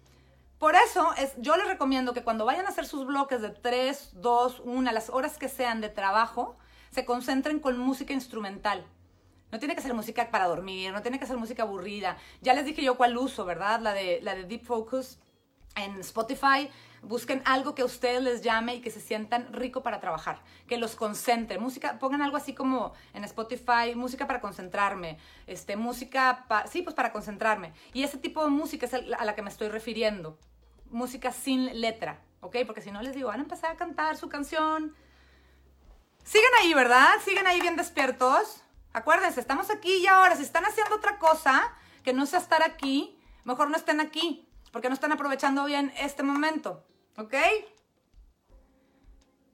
Por 0.61 0.75
eso 0.75 1.11
es, 1.17 1.33
yo 1.37 1.57
les 1.57 1.65
recomiendo 1.65 2.13
que 2.13 2.21
cuando 2.21 2.45
vayan 2.45 2.67
a 2.67 2.69
hacer 2.69 2.85
sus 2.85 3.07
bloques 3.07 3.41
de 3.41 3.49
3, 3.49 4.11
2, 4.13 4.61
1, 4.63 4.91
las 4.91 5.09
horas 5.09 5.39
que 5.39 5.49
sean 5.49 5.81
de 5.81 5.89
trabajo, 5.89 6.55
se 6.91 7.03
concentren 7.03 7.59
con 7.59 7.79
música 7.79 8.13
instrumental. 8.13 8.85
No 9.51 9.57
tiene 9.57 9.73
que 9.73 9.81
ser 9.81 9.95
música 9.95 10.29
para 10.29 10.45
dormir, 10.45 10.93
no 10.93 11.01
tiene 11.01 11.17
que 11.17 11.25
ser 11.25 11.37
música 11.37 11.63
aburrida. 11.63 12.15
Ya 12.41 12.53
les 12.53 12.63
dije 12.63 12.83
yo 12.83 12.95
cuál 12.95 13.17
uso, 13.17 13.43
¿verdad? 13.43 13.79
La 13.79 13.93
de, 13.93 14.19
la 14.21 14.35
de 14.35 14.43
Deep 14.43 14.63
Focus 14.63 15.17
en 15.75 15.99
Spotify. 16.01 16.69
Busquen 17.01 17.41
algo 17.45 17.73
que 17.73 17.81
a 17.81 17.85
ustedes 17.85 18.21
les 18.21 18.43
llame 18.43 18.75
y 18.75 18.81
que 18.81 18.91
se 18.91 19.01
sientan 19.01 19.51
rico 19.53 19.81
para 19.81 19.99
trabajar, 19.99 20.43
que 20.67 20.77
los 20.77 20.95
concentre. 20.95 21.57
Música, 21.57 21.97
pongan 21.97 22.21
algo 22.21 22.37
así 22.37 22.53
como 22.53 22.93
en 23.15 23.23
Spotify, 23.23 23.95
música 23.95 24.27
para 24.27 24.41
concentrarme, 24.41 25.17
este, 25.47 25.75
música, 25.75 26.45
sí, 26.69 26.83
pues 26.83 26.95
para 26.95 27.11
concentrarme. 27.11 27.73
Y 27.93 28.03
ese 28.03 28.19
tipo 28.19 28.43
de 28.43 28.51
música 28.51 28.85
es 28.85 28.93
a 28.93 29.25
la 29.25 29.33
que 29.33 29.41
me 29.41 29.49
estoy 29.49 29.69
refiriendo. 29.69 30.37
Música 30.91 31.31
sin 31.31 31.81
letra, 31.81 32.21
¿ok? 32.41 32.57
Porque 32.65 32.81
si 32.81 32.91
no 32.91 33.01
les 33.01 33.15
digo, 33.15 33.29
van 33.29 33.39
a 33.39 33.43
empezar 33.43 33.71
a 33.71 33.77
cantar 33.77 34.17
su 34.17 34.29
canción. 34.29 34.95
Siguen 36.23 36.51
ahí, 36.59 36.73
¿verdad? 36.73 37.09
Siguen 37.25 37.47
ahí 37.47 37.59
bien 37.61 37.75
despiertos. 37.75 38.63
Acuérdense, 38.93 39.39
estamos 39.39 39.69
aquí 39.69 39.97
y 39.97 40.07
ahora. 40.07 40.35
Si 40.35 40.43
están 40.43 40.65
haciendo 40.65 40.95
otra 40.95 41.17
cosa 41.17 41.73
que 42.03 42.13
no 42.13 42.25
sea 42.25 42.39
estar 42.39 42.61
aquí, 42.61 43.17
mejor 43.43 43.69
no 43.69 43.77
estén 43.77 43.99
aquí, 43.99 44.47
porque 44.71 44.89
no 44.89 44.93
están 44.93 45.11
aprovechando 45.11 45.65
bien 45.65 45.93
este 45.97 46.23
momento. 46.23 46.85
¿Ok? 47.17 47.33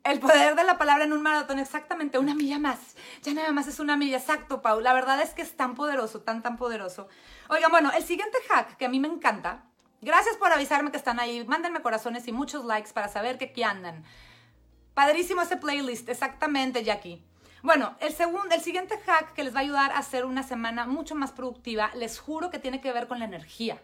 El 0.03 0.19
poder 0.19 0.55
de 0.55 0.63
la 0.63 0.77
palabra 0.77 1.03
en 1.03 1.11
un 1.11 1.21
maratón, 1.21 1.59
exactamente, 1.59 2.17
una 2.17 2.33
milla 2.33 2.59
más. 2.59 2.95
Ya 3.23 3.33
nada 3.33 3.51
más 3.51 3.67
es 3.67 3.79
una 3.79 3.97
milla, 3.97 4.17
exacto, 4.17 4.61
Pau. 4.61 4.79
La 4.79 4.93
verdad 4.93 5.21
es 5.21 5.31
que 5.31 5.41
es 5.41 5.57
tan 5.57 5.75
poderoso, 5.75 6.21
tan, 6.21 6.41
tan 6.41 6.55
poderoso. 6.55 7.09
Oigan, 7.49 7.71
bueno, 7.71 7.91
el 7.91 8.03
siguiente 8.03 8.37
hack 8.47 8.77
que 8.77 8.85
a 8.85 8.89
mí 8.89 9.01
me 9.01 9.09
encanta. 9.09 9.65
Gracias 10.01 10.37
por 10.37 10.51
avisarme 10.51 10.91
que 10.91 10.97
están 10.97 11.19
ahí. 11.19 11.43
Mándenme 11.45 11.81
corazones 11.81 12.27
y 12.27 12.31
muchos 12.31 12.65
likes 12.65 12.93
para 12.93 13.07
saber 13.07 13.37
que 13.37 13.45
aquí 13.45 13.63
andan. 13.63 14.03
Padrísimo 14.93 15.41
ese 15.41 15.57
playlist, 15.57 16.09
exactamente, 16.09 16.83
Jackie. 16.83 17.23
Bueno, 17.63 17.95
el, 17.99 18.13
segundo, 18.13 18.53
el 18.53 18.61
siguiente 18.61 18.97
hack 19.05 19.33
que 19.33 19.43
les 19.43 19.53
va 19.53 19.59
a 19.59 19.63
ayudar 19.63 19.91
a 19.91 19.97
hacer 19.97 20.25
una 20.25 20.43
semana 20.43 20.85
mucho 20.85 21.15
más 21.15 21.31
productiva, 21.31 21.91
les 21.95 22.19
juro 22.19 22.49
que 22.49 22.59
tiene 22.59 22.81
que 22.81 22.93
ver 22.93 23.07
con 23.07 23.19
la 23.19 23.25
energía. 23.25 23.81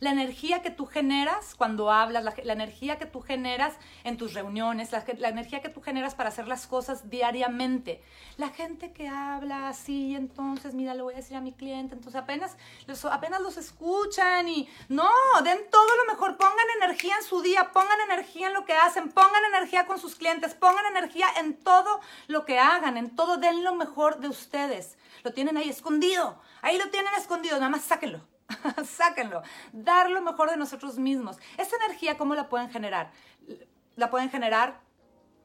La 0.00 0.10
energía 0.10 0.62
que 0.62 0.70
tú 0.70 0.86
generas 0.86 1.54
cuando 1.54 1.90
hablas, 1.90 2.24
la, 2.24 2.52
energía 2.52 2.98
que 2.98 3.06
tú 3.06 3.20
generas 3.20 3.74
en 4.02 4.16
tus 4.16 4.34
reuniones, 4.34 4.90
la, 4.92 5.28
energía 5.28 5.60
que 5.60 5.68
tú 5.68 5.80
generas 5.80 6.14
para 6.14 6.28
hacer 6.28 6.48
las 6.48 6.66
cosas 6.66 7.10
diariamente. 7.10 8.02
La 8.36 8.48
gente 8.48 8.92
que 8.92 9.08
habla 9.08 9.68
así, 9.68 10.14
entonces, 10.14 10.74
mira, 10.74 10.94
le 10.94 11.02
voy 11.02 11.14
a 11.14 11.18
decir 11.18 11.36
a 11.36 11.40
mi 11.40 11.52
cliente, 11.52 11.94
entonces 11.94 12.20
apenas 12.20 12.56
los, 12.86 13.04
apenas 13.04 13.40
los 13.40 13.56
escuchan 13.56 14.48
y 14.48 14.68
no, 14.88 15.10
den 15.42 15.58
todo 15.70 15.96
lo 15.96 16.12
mejor, 16.12 16.36
pongan 16.36 16.66
energía 16.82 17.14
en 17.16 17.24
su 17.24 17.42
día, 17.42 17.70
pongan 17.72 18.00
energía 18.10 18.48
en 18.48 18.54
lo 18.54 18.64
que 18.64 18.74
hacen, 18.74 19.10
pongan 19.10 19.44
energía 19.54 19.86
con 19.86 19.98
sus 19.98 20.16
clientes, 20.16 20.54
pongan 20.54 20.86
energía 20.86 21.26
en 21.38 21.54
todo 21.54 22.00
lo 22.26 22.44
que 22.44 22.58
hagan, 22.58 22.96
en 22.96 23.14
todo, 23.14 23.36
den 23.36 23.62
lo 23.64 23.74
mejor 23.74 24.18
de 24.18 24.28
ustedes. 24.28 24.98
Lo 25.22 25.32
tienen 25.32 25.56
ahí 25.56 25.68
escondido, 25.68 26.40
ahí 26.62 26.78
lo 26.78 26.90
tienen 26.90 27.14
escondido, 27.14 27.56
nada 27.56 27.70
más 27.70 27.82
sáquenlo 27.82 28.33
Sáquenlo. 28.84 29.42
Dar 29.72 30.10
lo 30.10 30.22
mejor 30.22 30.50
de 30.50 30.56
nosotros 30.56 30.98
mismos. 30.98 31.38
Esa 31.56 31.76
energía, 31.76 32.16
¿cómo 32.16 32.34
la 32.34 32.48
pueden 32.48 32.70
generar? 32.70 33.10
La 33.96 34.10
pueden 34.10 34.30
generar 34.30 34.80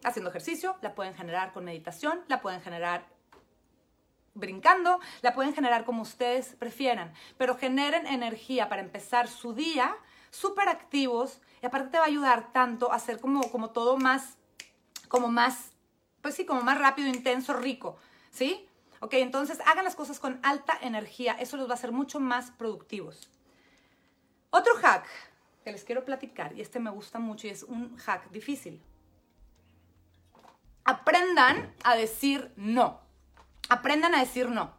haciendo 0.03 0.29
ejercicio, 0.29 0.77
la 0.81 0.95
pueden 0.95 1.13
generar 1.13 1.51
con 1.51 1.65
meditación, 1.65 2.21
la 2.27 2.41
pueden 2.41 2.61
generar 2.61 3.07
brincando, 4.33 4.99
la 5.21 5.33
pueden 5.33 5.53
generar 5.53 5.85
como 5.85 6.01
ustedes 6.01 6.55
prefieran, 6.55 7.13
pero 7.37 7.57
generen 7.57 8.07
energía 8.07 8.69
para 8.69 8.81
empezar 8.81 9.27
su 9.27 9.53
día 9.53 9.95
súper 10.29 10.69
activos 10.69 11.41
y 11.61 11.65
aparte 11.65 11.89
te 11.89 11.97
va 11.97 12.05
a 12.05 12.07
ayudar 12.07 12.53
tanto 12.53 12.91
a 12.91 12.95
hacer 12.95 13.19
como, 13.19 13.51
como 13.51 13.71
todo 13.71 13.97
más, 13.97 14.37
como 15.07 15.27
más, 15.27 15.71
pues 16.21 16.35
sí, 16.35 16.45
como 16.45 16.61
más 16.61 16.77
rápido, 16.77 17.09
intenso, 17.09 17.53
rico, 17.53 17.97
¿sí? 18.31 18.68
Ok, 19.01 19.13
entonces 19.13 19.59
hagan 19.65 19.85
las 19.85 19.95
cosas 19.95 20.19
con 20.19 20.39
alta 20.43 20.77
energía, 20.81 21.33
eso 21.33 21.57
los 21.57 21.67
va 21.67 21.71
a 21.71 21.75
hacer 21.75 21.91
mucho 21.91 22.19
más 22.19 22.51
productivos. 22.51 23.29
Otro 24.49 24.73
hack 24.75 25.05
que 25.63 25.71
les 25.71 25.83
quiero 25.83 26.03
platicar, 26.05 26.53
y 26.57 26.61
este 26.61 26.79
me 26.79 26.89
gusta 26.89 27.19
mucho 27.19 27.47
y 27.47 27.51
es 27.51 27.63
un 27.63 27.95
hack 27.97 28.29
difícil. 28.31 28.81
Aprendan 30.83 31.73
a 31.83 31.95
decir 31.95 32.51
no. 32.55 32.99
Aprendan 33.69 34.15
a 34.15 34.19
decir 34.19 34.49
no. 34.49 34.73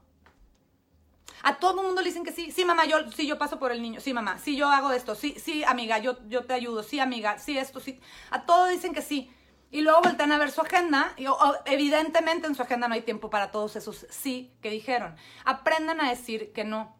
A 1.42 1.56
todo 1.56 1.80
el 1.80 1.86
mundo 1.86 2.02
le 2.02 2.08
dicen 2.08 2.24
que 2.24 2.32
sí. 2.32 2.50
Sí, 2.50 2.64
mamá, 2.64 2.84
yo, 2.84 3.10
sí, 3.12 3.26
yo 3.26 3.38
paso 3.38 3.58
por 3.58 3.72
el 3.72 3.80
niño. 3.80 4.00
Sí, 4.00 4.12
mamá, 4.12 4.38
sí, 4.38 4.56
yo 4.56 4.68
hago 4.68 4.92
esto. 4.92 5.14
Sí, 5.14 5.36
sí, 5.38 5.64
amiga, 5.64 5.98
yo, 5.98 6.18
yo 6.28 6.44
te 6.44 6.52
ayudo. 6.52 6.82
Sí, 6.82 7.00
amiga, 7.00 7.38
sí, 7.38 7.56
esto, 7.56 7.80
sí. 7.80 8.00
A 8.30 8.44
todo 8.44 8.66
dicen 8.66 8.92
que 8.92 9.02
sí. 9.02 9.30
Y 9.70 9.82
luego 9.82 10.00
voltean 10.02 10.32
a 10.32 10.38
ver 10.38 10.50
su 10.50 10.60
agenda 10.60 11.12
y 11.16 11.26
evidentemente 11.64 12.48
en 12.48 12.54
su 12.54 12.62
agenda 12.62 12.88
no 12.88 12.94
hay 12.94 13.02
tiempo 13.02 13.30
para 13.30 13.52
todos 13.52 13.76
esos 13.76 14.06
sí 14.10 14.52
que 14.60 14.70
dijeron. 14.70 15.14
Aprendan 15.44 16.00
a 16.00 16.10
decir 16.10 16.52
que 16.52 16.64
no 16.64 16.96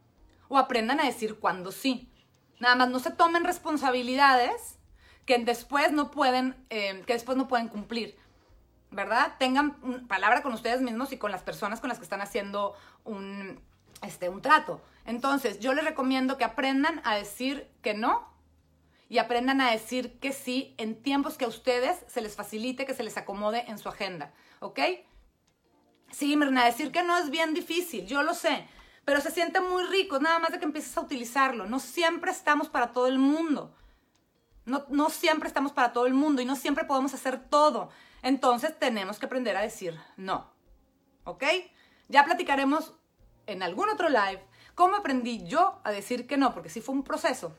o 0.48 0.58
aprendan 0.58 1.00
a 1.00 1.04
decir 1.04 1.38
cuándo 1.38 1.72
sí. 1.72 2.12
Nada 2.60 2.74
más 2.76 2.90
no 2.90 2.98
se 2.98 3.10
tomen 3.10 3.44
responsabilidades 3.44 4.78
que 5.24 5.38
después 5.38 5.92
no 5.92 6.10
pueden, 6.10 6.56
eh, 6.70 7.02
que 7.06 7.14
después 7.14 7.36
no 7.36 7.48
pueden 7.48 7.68
cumplir. 7.68 8.16
¿Verdad? 8.92 9.34
Tengan 9.38 10.06
palabra 10.08 10.42
con 10.42 10.52
ustedes 10.52 10.80
mismos 10.80 11.12
y 11.12 11.16
con 11.16 11.30
las 11.30 11.42
personas 11.42 11.80
con 11.80 11.88
las 11.88 11.98
que 11.98 12.04
están 12.04 12.20
haciendo 12.20 12.74
un, 13.04 13.60
este, 14.02 14.28
un 14.28 14.42
trato. 14.42 14.80
Entonces, 15.06 15.60
yo 15.60 15.72
les 15.74 15.84
recomiendo 15.84 16.36
que 16.36 16.44
aprendan 16.44 17.00
a 17.04 17.14
decir 17.14 17.70
que 17.82 17.94
no 17.94 18.29
y 19.10 19.18
aprendan 19.18 19.60
a 19.60 19.72
decir 19.72 20.20
que 20.20 20.32
sí 20.32 20.72
en 20.78 21.02
tiempos 21.02 21.36
que 21.36 21.44
a 21.44 21.48
ustedes 21.48 21.98
se 22.06 22.22
les 22.22 22.36
facilite, 22.36 22.86
que 22.86 22.94
se 22.94 23.02
les 23.02 23.16
acomode 23.16 23.64
en 23.66 23.76
su 23.76 23.88
agenda, 23.88 24.32
¿ok? 24.60 24.78
Sí, 26.12 26.36
Mirna, 26.36 26.64
decir 26.64 26.92
que 26.92 27.02
no 27.02 27.18
es 27.18 27.28
bien 27.28 27.52
difícil, 27.52 28.06
yo 28.06 28.22
lo 28.22 28.34
sé, 28.34 28.68
pero 29.04 29.20
se 29.20 29.32
siente 29.32 29.60
muy 29.60 29.82
rico, 29.82 30.20
nada 30.20 30.38
más 30.38 30.52
de 30.52 30.60
que 30.60 30.64
empieces 30.64 30.96
a 30.96 31.00
utilizarlo. 31.00 31.66
No 31.66 31.80
siempre 31.80 32.30
estamos 32.30 32.68
para 32.68 32.92
todo 32.92 33.08
el 33.08 33.18
mundo. 33.18 33.74
No, 34.64 34.84
no 34.90 35.10
siempre 35.10 35.48
estamos 35.48 35.72
para 35.72 35.92
todo 35.92 36.06
el 36.06 36.14
mundo 36.14 36.40
y 36.40 36.44
no 36.44 36.54
siempre 36.54 36.84
podemos 36.84 37.12
hacer 37.12 37.48
todo. 37.48 37.90
Entonces 38.22 38.78
tenemos 38.78 39.18
que 39.18 39.26
aprender 39.26 39.56
a 39.56 39.62
decir 39.62 39.98
no. 40.16 40.52
¿Ok? 41.24 41.42
Ya 42.08 42.24
platicaremos 42.24 42.94
en 43.46 43.64
algún 43.64 43.88
otro 43.88 44.08
live 44.08 44.44
cómo 44.76 44.94
aprendí 44.94 45.44
yo 45.44 45.80
a 45.82 45.90
decir 45.90 46.28
que 46.28 46.36
no, 46.36 46.54
porque 46.54 46.70
sí 46.70 46.80
fue 46.80 46.94
un 46.94 47.02
proceso 47.02 47.56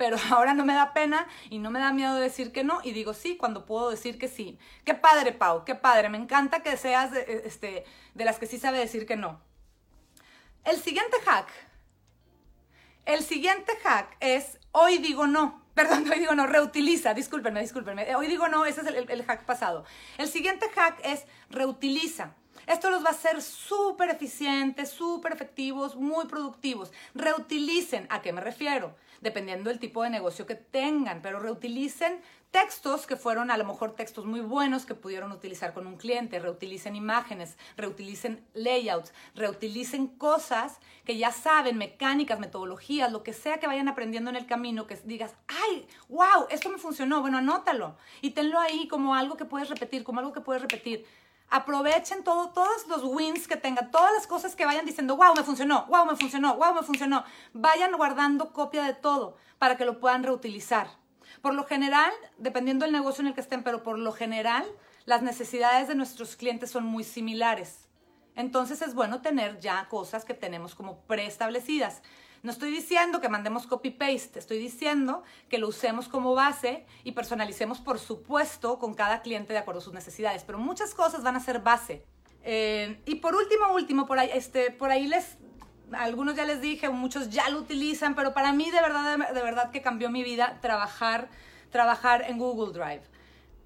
pero 0.00 0.16
ahora 0.30 0.54
no 0.54 0.64
me 0.64 0.72
da 0.72 0.94
pena 0.94 1.28
y 1.50 1.58
no 1.58 1.70
me 1.70 1.78
da 1.78 1.92
miedo 1.92 2.14
decir 2.14 2.52
que 2.52 2.64
no 2.64 2.80
y 2.82 2.92
digo 2.92 3.12
sí 3.12 3.36
cuando 3.36 3.66
puedo 3.66 3.90
decir 3.90 4.18
que 4.18 4.28
sí. 4.28 4.58
Qué 4.86 4.94
padre, 4.94 5.32
Pau, 5.32 5.66
qué 5.66 5.74
padre. 5.74 6.08
Me 6.08 6.16
encanta 6.16 6.62
que 6.62 6.78
seas 6.78 7.12
de, 7.12 7.20
e, 7.20 7.42
este, 7.44 7.84
de 8.14 8.24
las 8.24 8.38
que 8.38 8.46
sí 8.46 8.58
sabe 8.58 8.78
decir 8.78 9.04
que 9.04 9.16
no. 9.16 9.42
El 10.64 10.78
siguiente 10.78 11.18
hack. 11.26 11.48
El 13.04 13.22
siguiente 13.22 13.72
hack 13.82 14.16
es 14.20 14.58
hoy 14.72 14.96
digo 14.96 15.26
no. 15.26 15.62
Perdón, 15.74 16.10
hoy 16.10 16.18
digo 16.18 16.34
no, 16.34 16.46
reutiliza, 16.46 17.12
discúlpenme, 17.12 17.60
discúlpenme. 17.60 18.16
Hoy 18.16 18.26
digo 18.26 18.48
no, 18.48 18.64
ese 18.64 18.80
es 18.80 18.86
el 18.86 19.24
hack 19.26 19.44
pasado. 19.44 19.84
El 20.16 20.28
siguiente 20.28 20.70
hack 20.74 20.98
es 21.04 21.26
reutiliza. 21.50 22.32
Esto 22.70 22.88
los 22.88 23.02
va 23.02 23.08
a 23.08 23.10
hacer 23.10 23.42
súper 23.42 24.10
eficientes, 24.10 24.90
súper 24.90 25.32
efectivos, 25.32 25.96
muy 25.96 26.26
productivos. 26.26 26.92
Reutilicen, 27.16 28.06
¿a 28.10 28.22
qué 28.22 28.32
me 28.32 28.40
refiero? 28.40 28.94
Dependiendo 29.20 29.70
del 29.70 29.80
tipo 29.80 30.04
de 30.04 30.10
negocio 30.10 30.46
que 30.46 30.54
tengan, 30.54 31.20
pero 31.20 31.40
reutilicen 31.40 32.20
textos 32.52 33.08
que 33.08 33.16
fueron 33.16 33.50
a 33.50 33.56
lo 33.56 33.64
mejor 33.64 33.96
textos 33.96 34.24
muy 34.24 34.38
buenos 34.40 34.86
que 34.86 34.94
pudieron 34.94 35.32
utilizar 35.32 35.74
con 35.74 35.88
un 35.88 35.96
cliente, 35.96 36.38
reutilicen 36.38 36.94
imágenes, 36.94 37.58
reutilicen 37.76 38.46
layouts, 38.54 39.12
reutilicen 39.34 40.06
cosas 40.06 40.78
que 41.04 41.18
ya 41.18 41.32
saben, 41.32 41.76
mecánicas, 41.76 42.38
metodologías, 42.38 43.10
lo 43.10 43.24
que 43.24 43.32
sea 43.32 43.58
que 43.58 43.66
vayan 43.66 43.88
aprendiendo 43.88 44.30
en 44.30 44.36
el 44.36 44.46
camino, 44.46 44.86
que 44.86 44.94
digas, 45.02 45.34
ay, 45.48 45.88
wow, 46.08 46.46
esto 46.50 46.68
me 46.68 46.78
funcionó, 46.78 47.20
bueno, 47.20 47.38
anótalo 47.38 47.96
y 48.20 48.30
tenlo 48.30 48.60
ahí 48.60 48.86
como 48.86 49.16
algo 49.16 49.36
que 49.36 49.44
puedes 49.44 49.68
repetir, 49.68 50.04
como 50.04 50.20
algo 50.20 50.32
que 50.32 50.40
puedes 50.40 50.62
repetir 50.62 51.04
aprovechen 51.50 52.22
todo, 52.22 52.50
todos 52.50 52.86
los 52.86 53.02
wins 53.04 53.48
que 53.48 53.56
tengan, 53.56 53.90
todas 53.90 54.12
las 54.12 54.26
cosas 54.26 54.54
que 54.54 54.64
vayan 54.64 54.86
diciendo, 54.86 55.16
wow, 55.16 55.34
me 55.34 55.42
funcionó, 55.42 55.86
wow, 55.86 56.06
me 56.06 56.16
funcionó, 56.16 56.56
wow, 56.56 56.74
me 56.74 56.82
funcionó. 56.82 57.24
Vayan 57.52 57.92
guardando 57.96 58.52
copia 58.52 58.84
de 58.84 58.94
todo 58.94 59.36
para 59.58 59.76
que 59.76 59.84
lo 59.84 59.98
puedan 60.00 60.22
reutilizar. 60.22 60.88
Por 61.42 61.54
lo 61.54 61.64
general, 61.64 62.12
dependiendo 62.38 62.84
del 62.84 62.92
negocio 62.92 63.22
en 63.22 63.28
el 63.28 63.34
que 63.34 63.40
estén, 63.40 63.62
pero 63.62 63.82
por 63.82 63.98
lo 63.98 64.12
general, 64.12 64.64
las 65.04 65.22
necesidades 65.22 65.88
de 65.88 65.96
nuestros 65.96 66.36
clientes 66.36 66.70
son 66.70 66.84
muy 66.84 67.02
similares. 67.02 67.88
Entonces 68.36 68.80
es 68.80 68.94
bueno 68.94 69.20
tener 69.20 69.58
ya 69.58 69.88
cosas 69.88 70.24
que 70.24 70.34
tenemos 70.34 70.74
como 70.74 71.00
preestablecidas. 71.02 72.02
No 72.42 72.50
estoy 72.50 72.70
diciendo 72.70 73.20
que 73.20 73.28
mandemos 73.28 73.66
copy-paste, 73.66 74.38
estoy 74.38 74.58
diciendo 74.58 75.22
que 75.50 75.58
lo 75.58 75.68
usemos 75.68 76.08
como 76.08 76.34
base 76.34 76.86
y 77.04 77.12
personalicemos, 77.12 77.80
por 77.80 77.98
supuesto, 77.98 78.78
con 78.78 78.94
cada 78.94 79.20
cliente 79.20 79.52
de 79.52 79.58
acuerdo 79.58 79.80
a 79.80 79.84
sus 79.84 79.92
necesidades, 79.92 80.42
pero 80.44 80.58
muchas 80.58 80.94
cosas 80.94 81.22
van 81.22 81.36
a 81.36 81.40
ser 81.40 81.60
base. 81.60 82.02
Eh, 82.42 83.02
y 83.04 83.16
por 83.16 83.34
último, 83.34 83.74
último, 83.74 84.06
por 84.06 84.18
ahí, 84.18 84.30
este, 84.32 84.70
por 84.70 84.90
ahí 84.90 85.06
les, 85.06 85.36
algunos 85.92 86.34
ya 86.34 86.46
les 86.46 86.62
dije, 86.62 86.88
muchos 86.88 87.28
ya 87.28 87.50
lo 87.50 87.58
utilizan, 87.58 88.14
pero 88.14 88.32
para 88.32 88.54
mí 88.54 88.70
de 88.70 88.80
verdad, 88.80 89.18
de 89.34 89.42
verdad 89.42 89.70
que 89.70 89.82
cambió 89.82 90.08
mi 90.08 90.22
vida 90.24 90.58
trabajar, 90.62 91.28
trabajar 91.70 92.24
en 92.26 92.38
Google 92.38 92.72
Drive. 92.72 93.02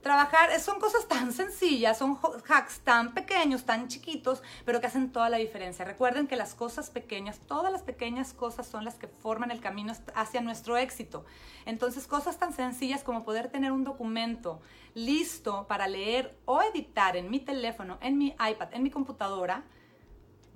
Trabajar 0.05 0.61
son 0.61 0.81
cosas 0.81 1.09
tan 1.09 1.33
sencillas, 1.33 1.97
son 1.97 2.19
hacks 2.47 2.81
tan 2.81 3.15
pequeños, 3.15 3.65
tan 3.65 3.89
chiquitos, 3.89 4.43
pero 4.67 4.79
que 4.79 4.87
hacen 4.87 5.11
toda 5.11 5.31
la 5.31 5.39
diferencia. 5.39 5.83
Recuerden 5.83 6.27
que 6.27 6.37
las 6.37 6.55
cosas 6.55 6.91
pequeñas, 6.91 7.41
todas 7.41 7.73
las 7.73 7.81
pequeñas 7.81 8.35
cosas 8.35 8.67
son 8.67 8.85
las 8.85 8.97
que 8.97 9.09
forman 9.09 9.51
el 9.51 9.63
camino 9.63 9.95
hacia 10.15 10.43
nuestro 10.43 10.77
éxito. 10.77 11.25
Entonces, 11.65 12.07
cosas 12.07 12.39
tan 12.39 12.53
sencillas 12.53 13.03
como 13.03 13.25
poder 13.25 13.49
tener 13.49 13.73
un 13.73 13.83
documento 13.83 14.61
listo 14.93 15.67
para 15.69 15.89
leer 15.89 16.37
o 16.45 16.61
editar 16.61 17.17
en 17.17 17.31
mi 17.31 17.41
teléfono, 17.41 17.97
en 18.03 18.19
mi 18.19 18.37
iPad, 18.47 18.75
en 18.75 18.83
mi 18.83 18.91
computadora, 18.91 19.65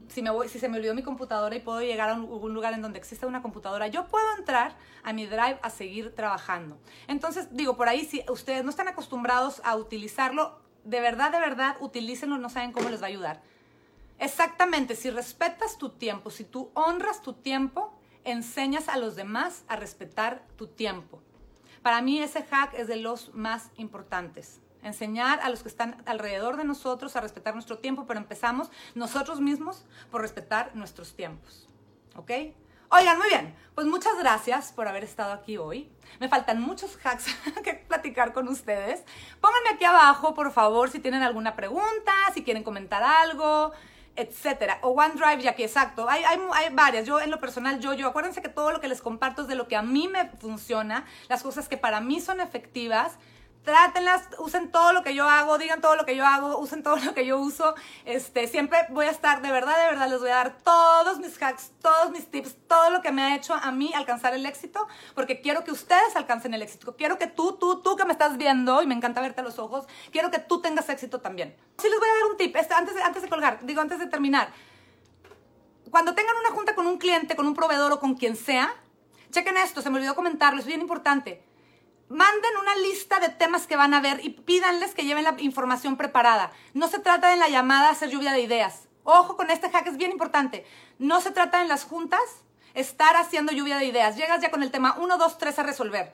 si, 0.08 0.58
se 0.58 0.68
me 0.68 0.78
olvidó 0.78 0.94
mi 0.94 1.02
computadora 1.02 1.54
y 1.54 1.60
puedo 1.60 1.80
llegar 1.80 2.10
a 2.10 2.14
un, 2.14 2.54
lugar 2.54 2.72
en 2.72 2.82
donde 2.82 2.98
exista 2.98 3.26
una 3.26 3.42
computadora, 3.42 3.86
yo 3.88 4.06
puedo 4.08 4.26
entrar 4.36 4.76
a 5.02 5.12
mi 5.12 5.26
Drive 5.26 5.58
a 5.62 5.70
seguir 5.70 6.14
trabajando. 6.14 6.78
Entonces, 7.06 7.48
digo, 7.52 7.76
por 7.76 7.88
ahí, 7.88 8.04
si 8.04 8.24
ustedes 8.28 8.64
no 8.64 8.70
están 8.70 8.88
acostumbrados 8.88 9.60
a 9.64 9.76
utilizarlo, 9.76 10.58
de 10.84 11.00
verdad, 11.00 11.30
de 11.30 11.40
verdad, 11.40 11.76
utilícenlo, 11.80 12.38
no 12.38 12.48
saben 12.48 12.72
cómo 12.72 12.88
les 12.88 13.00
va 13.00 13.06
a 13.06 13.08
ayudar. 13.08 13.42
Exactamente, 14.18 14.96
si 14.96 15.10
respetas 15.10 15.78
tu 15.78 15.90
tiempo, 15.90 16.30
si 16.30 16.44
tú 16.44 16.70
honras 16.74 17.22
tu 17.22 17.34
tiempo, 17.34 17.94
enseñas 18.24 18.88
a 18.88 18.96
los 18.96 19.14
demás 19.14 19.64
a 19.68 19.76
respetar 19.76 20.44
tu 20.56 20.66
tiempo. 20.66 21.20
Para 21.82 22.02
mí 22.02 22.20
ese 22.20 22.42
hack 22.42 22.74
es 22.74 22.88
de 22.88 22.96
los 22.96 23.32
más 23.34 23.70
importantes 23.76 24.60
enseñar 24.82 25.40
a 25.40 25.50
los 25.50 25.62
que 25.62 25.68
están 25.68 26.02
alrededor 26.06 26.56
de 26.56 26.64
nosotros 26.64 27.16
a 27.16 27.20
respetar 27.20 27.54
nuestro 27.54 27.78
tiempo, 27.78 28.06
pero 28.06 28.20
empezamos 28.20 28.70
nosotros 28.94 29.40
mismos 29.40 29.84
por 30.10 30.22
respetar 30.22 30.74
nuestros 30.74 31.14
tiempos. 31.14 31.68
¿Ok? 32.16 32.30
Oigan, 32.90 33.18
muy 33.18 33.28
bien, 33.28 33.54
pues 33.74 33.86
muchas 33.86 34.18
gracias 34.18 34.72
por 34.72 34.88
haber 34.88 35.04
estado 35.04 35.32
aquí 35.32 35.58
hoy. 35.58 35.90
Me 36.20 36.28
faltan 36.28 36.62
muchos 36.62 36.98
hacks 37.04 37.26
que 37.64 37.74
platicar 37.74 38.32
con 38.32 38.48
ustedes. 38.48 39.04
Pónganme 39.42 39.70
aquí 39.74 39.84
abajo, 39.84 40.34
por 40.34 40.50
favor, 40.52 40.90
si 40.90 40.98
tienen 40.98 41.22
alguna 41.22 41.54
pregunta, 41.54 42.12
si 42.32 42.42
quieren 42.42 42.62
comentar 42.62 43.02
algo, 43.02 43.72
etcétera. 44.16 44.78
O 44.80 44.92
OneDrive, 44.92 45.42
ya 45.42 45.54
que 45.54 45.64
exacto, 45.64 46.08
hay, 46.08 46.24
hay, 46.24 46.40
hay, 46.54 46.74
varias. 46.74 47.06
Yo 47.06 47.20
en 47.20 47.30
lo 47.30 47.38
personal, 47.40 47.78
yo, 47.78 47.92
yo, 47.92 48.08
acuérdense 48.08 48.40
que 48.40 48.48
todo 48.48 48.72
lo 48.72 48.80
que 48.80 48.88
les 48.88 49.02
comparto 49.02 49.42
es 49.42 49.48
de 49.48 49.54
lo 49.54 49.68
que 49.68 49.76
a 49.76 49.82
mí 49.82 50.08
me 50.08 50.30
funciona, 50.38 51.04
las 51.28 51.42
cosas 51.42 51.68
que 51.68 51.76
para 51.76 52.00
mí 52.00 52.22
son 52.22 52.40
efectivas 52.40 53.18
trátenlas, 53.68 54.22
usen 54.38 54.72
todo 54.72 54.94
lo 54.94 55.02
que 55.02 55.14
yo 55.14 55.28
hago, 55.28 55.58
digan 55.58 55.82
todo 55.82 55.94
lo 55.94 56.06
que 56.06 56.16
yo 56.16 56.24
hago, 56.24 56.56
usen 56.56 56.82
todo 56.82 56.96
lo 56.96 57.12
que 57.12 57.26
yo 57.26 57.38
uso. 57.38 57.74
Este, 58.06 58.48
siempre 58.48 58.78
voy 58.88 59.04
a 59.04 59.10
estar, 59.10 59.42
de 59.42 59.52
verdad, 59.52 59.76
de 59.78 59.90
verdad, 59.90 60.08
les 60.08 60.20
voy 60.20 60.30
a 60.30 60.36
dar 60.36 60.56
todos 60.64 61.18
mis 61.18 61.40
hacks, 61.42 61.72
todos 61.82 62.10
mis 62.10 62.30
tips, 62.30 62.56
todo 62.66 62.88
lo 62.88 63.02
que 63.02 63.12
me 63.12 63.20
ha 63.20 63.36
hecho 63.36 63.52
a 63.52 63.70
mí 63.70 63.92
alcanzar 63.94 64.32
el 64.32 64.46
éxito, 64.46 64.88
porque 65.14 65.42
quiero 65.42 65.64
que 65.64 65.70
ustedes 65.70 66.16
alcancen 66.16 66.54
el 66.54 66.62
éxito. 66.62 66.96
Quiero 66.96 67.18
que 67.18 67.26
tú, 67.26 67.58
tú, 67.58 67.82
tú 67.82 67.94
que 67.94 68.06
me 68.06 68.12
estás 68.12 68.38
viendo, 68.38 68.80
y 68.80 68.86
me 68.86 68.94
encanta 68.94 69.20
verte 69.20 69.42
a 69.42 69.44
los 69.44 69.58
ojos, 69.58 69.86
quiero 70.12 70.30
que 70.30 70.38
tú 70.38 70.62
tengas 70.62 70.88
éxito 70.88 71.20
también. 71.20 71.54
Sí 71.76 71.90
les 71.90 71.98
voy 71.98 72.08
a 72.08 72.14
dar 72.14 72.30
un 72.30 72.38
tip, 72.38 72.56
este, 72.56 72.72
antes, 72.72 72.96
antes 72.96 73.20
de 73.20 73.28
colgar, 73.28 73.58
digo, 73.66 73.82
antes 73.82 73.98
de 73.98 74.06
terminar. 74.06 74.48
Cuando 75.90 76.14
tengan 76.14 76.36
una 76.36 76.56
junta 76.56 76.74
con 76.74 76.86
un 76.86 76.96
cliente, 76.96 77.36
con 77.36 77.46
un 77.46 77.52
proveedor 77.52 77.92
o 77.92 78.00
con 78.00 78.14
quien 78.14 78.34
sea, 78.34 78.74
chequen 79.30 79.58
esto, 79.58 79.82
se 79.82 79.90
me 79.90 79.98
olvidó 79.98 80.14
comentarlo, 80.14 80.58
es 80.58 80.66
bien 80.66 80.80
importante 80.80 81.46
manden 82.08 82.56
una 82.60 82.76
lista 82.76 83.20
de 83.20 83.28
temas 83.28 83.66
que 83.66 83.76
van 83.76 83.94
a 83.94 84.00
ver 84.00 84.24
y 84.24 84.30
pídanles 84.30 84.94
que 84.94 85.04
lleven 85.04 85.24
la 85.24 85.34
información 85.38 85.96
preparada. 85.96 86.52
No 86.74 86.88
se 86.88 86.98
trata 86.98 87.28
de 87.28 87.34
en 87.34 87.40
la 87.40 87.48
llamada 87.48 87.90
hacer 87.90 88.10
lluvia 88.10 88.32
de 88.32 88.40
ideas. 88.40 88.88
Ojo 89.04 89.36
con 89.36 89.50
este 89.50 89.70
hack, 89.70 89.86
es 89.86 89.96
bien 89.96 90.10
importante. 90.10 90.66
No 90.98 91.20
se 91.20 91.30
trata 91.30 91.62
en 91.62 91.68
las 91.68 91.84
juntas 91.84 92.20
estar 92.74 93.16
haciendo 93.16 93.52
lluvia 93.52 93.78
de 93.78 93.86
ideas. 93.86 94.16
Llegas 94.16 94.40
ya 94.40 94.50
con 94.50 94.62
el 94.62 94.70
tema 94.70 94.96
1, 94.98 95.18
2, 95.18 95.38
3 95.38 95.58
a 95.58 95.62
resolver. 95.62 96.12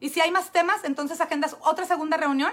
Y 0.00 0.10
si 0.10 0.20
hay 0.20 0.30
más 0.30 0.50
temas, 0.50 0.84
entonces 0.84 1.20
agendas 1.20 1.56
otra 1.60 1.84
segunda 1.86 2.16
reunión 2.16 2.52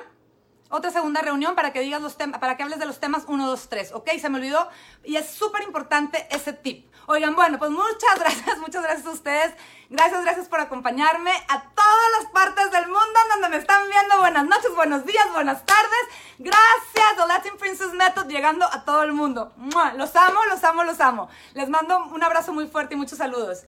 otra 0.70 0.92
segunda 0.92 1.22
reunión 1.22 1.56
para 1.56 1.72
que 1.72 1.80
digas 1.80 2.02
los 2.02 2.18
temas, 2.18 2.40
para 2.40 2.58
que 2.58 2.64
hables 2.64 2.80
de 2.80 2.86
los 2.86 3.00
temas 3.00 3.24
1, 3.28 3.48
2, 3.48 3.70
3, 3.70 3.92
¿ok? 3.94 4.10
Se 4.20 4.30
me 4.30 4.38
olvidó 4.38 4.68
y 5.04 5.16
es 5.16 5.30
súper 5.30 5.64
importante 5.64 6.28
ese 6.30 6.54
tip. 6.54 6.87
Oigan, 7.10 7.38
bueno, 7.38 7.58
pues 7.58 7.72
muchas 7.72 8.20
gracias, 8.20 8.58
muchas 8.58 8.84
gracias 8.84 9.08
a 9.08 9.12
ustedes. 9.12 9.54
Gracias, 9.90 10.22
gracias 10.24 10.50
por 10.50 10.60
acompañarme 10.60 11.32
a 11.48 11.62
todas 11.62 12.12
las 12.20 12.32
partes 12.34 12.70
del 12.70 12.88
mundo 12.88 13.20
donde 13.32 13.48
me 13.48 13.56
están 13.56 13.88
viendo. 13.90 14.18
Buenas 14.20 14.46
noches, 14.46 14.76
buenos 14.76 15.06
días, 15.06 15.26
buenas 15.32 15.66
tardes. 15.66 16.02
Gracias, 16.38 17.16
The 17.16 17.26
Latin 17.26 17.58
Princess 17.58 17.94
Method, 17.94 18.28
llegando 18.28 18.66
a 18.66 18.84
todo 18.84 19.04
el 19.04 19.14
mundo. 19.14 19.54
Los 19.96 20.18
amo, 20.18 20.44
los 20.50 20.62
amo, 20.66 20.84
los 20.84 21.00
amo. 21.00 21.30
Les 21.54 21.70
mando 21.70 21.98
un 22.08 22.22
abrazo 22.22 22.52
muy 22.52 22.68
fuerte 22.68 22.96
y 22.96 22.98
muchos 22.98 23.20
saludos. 23.20 23.67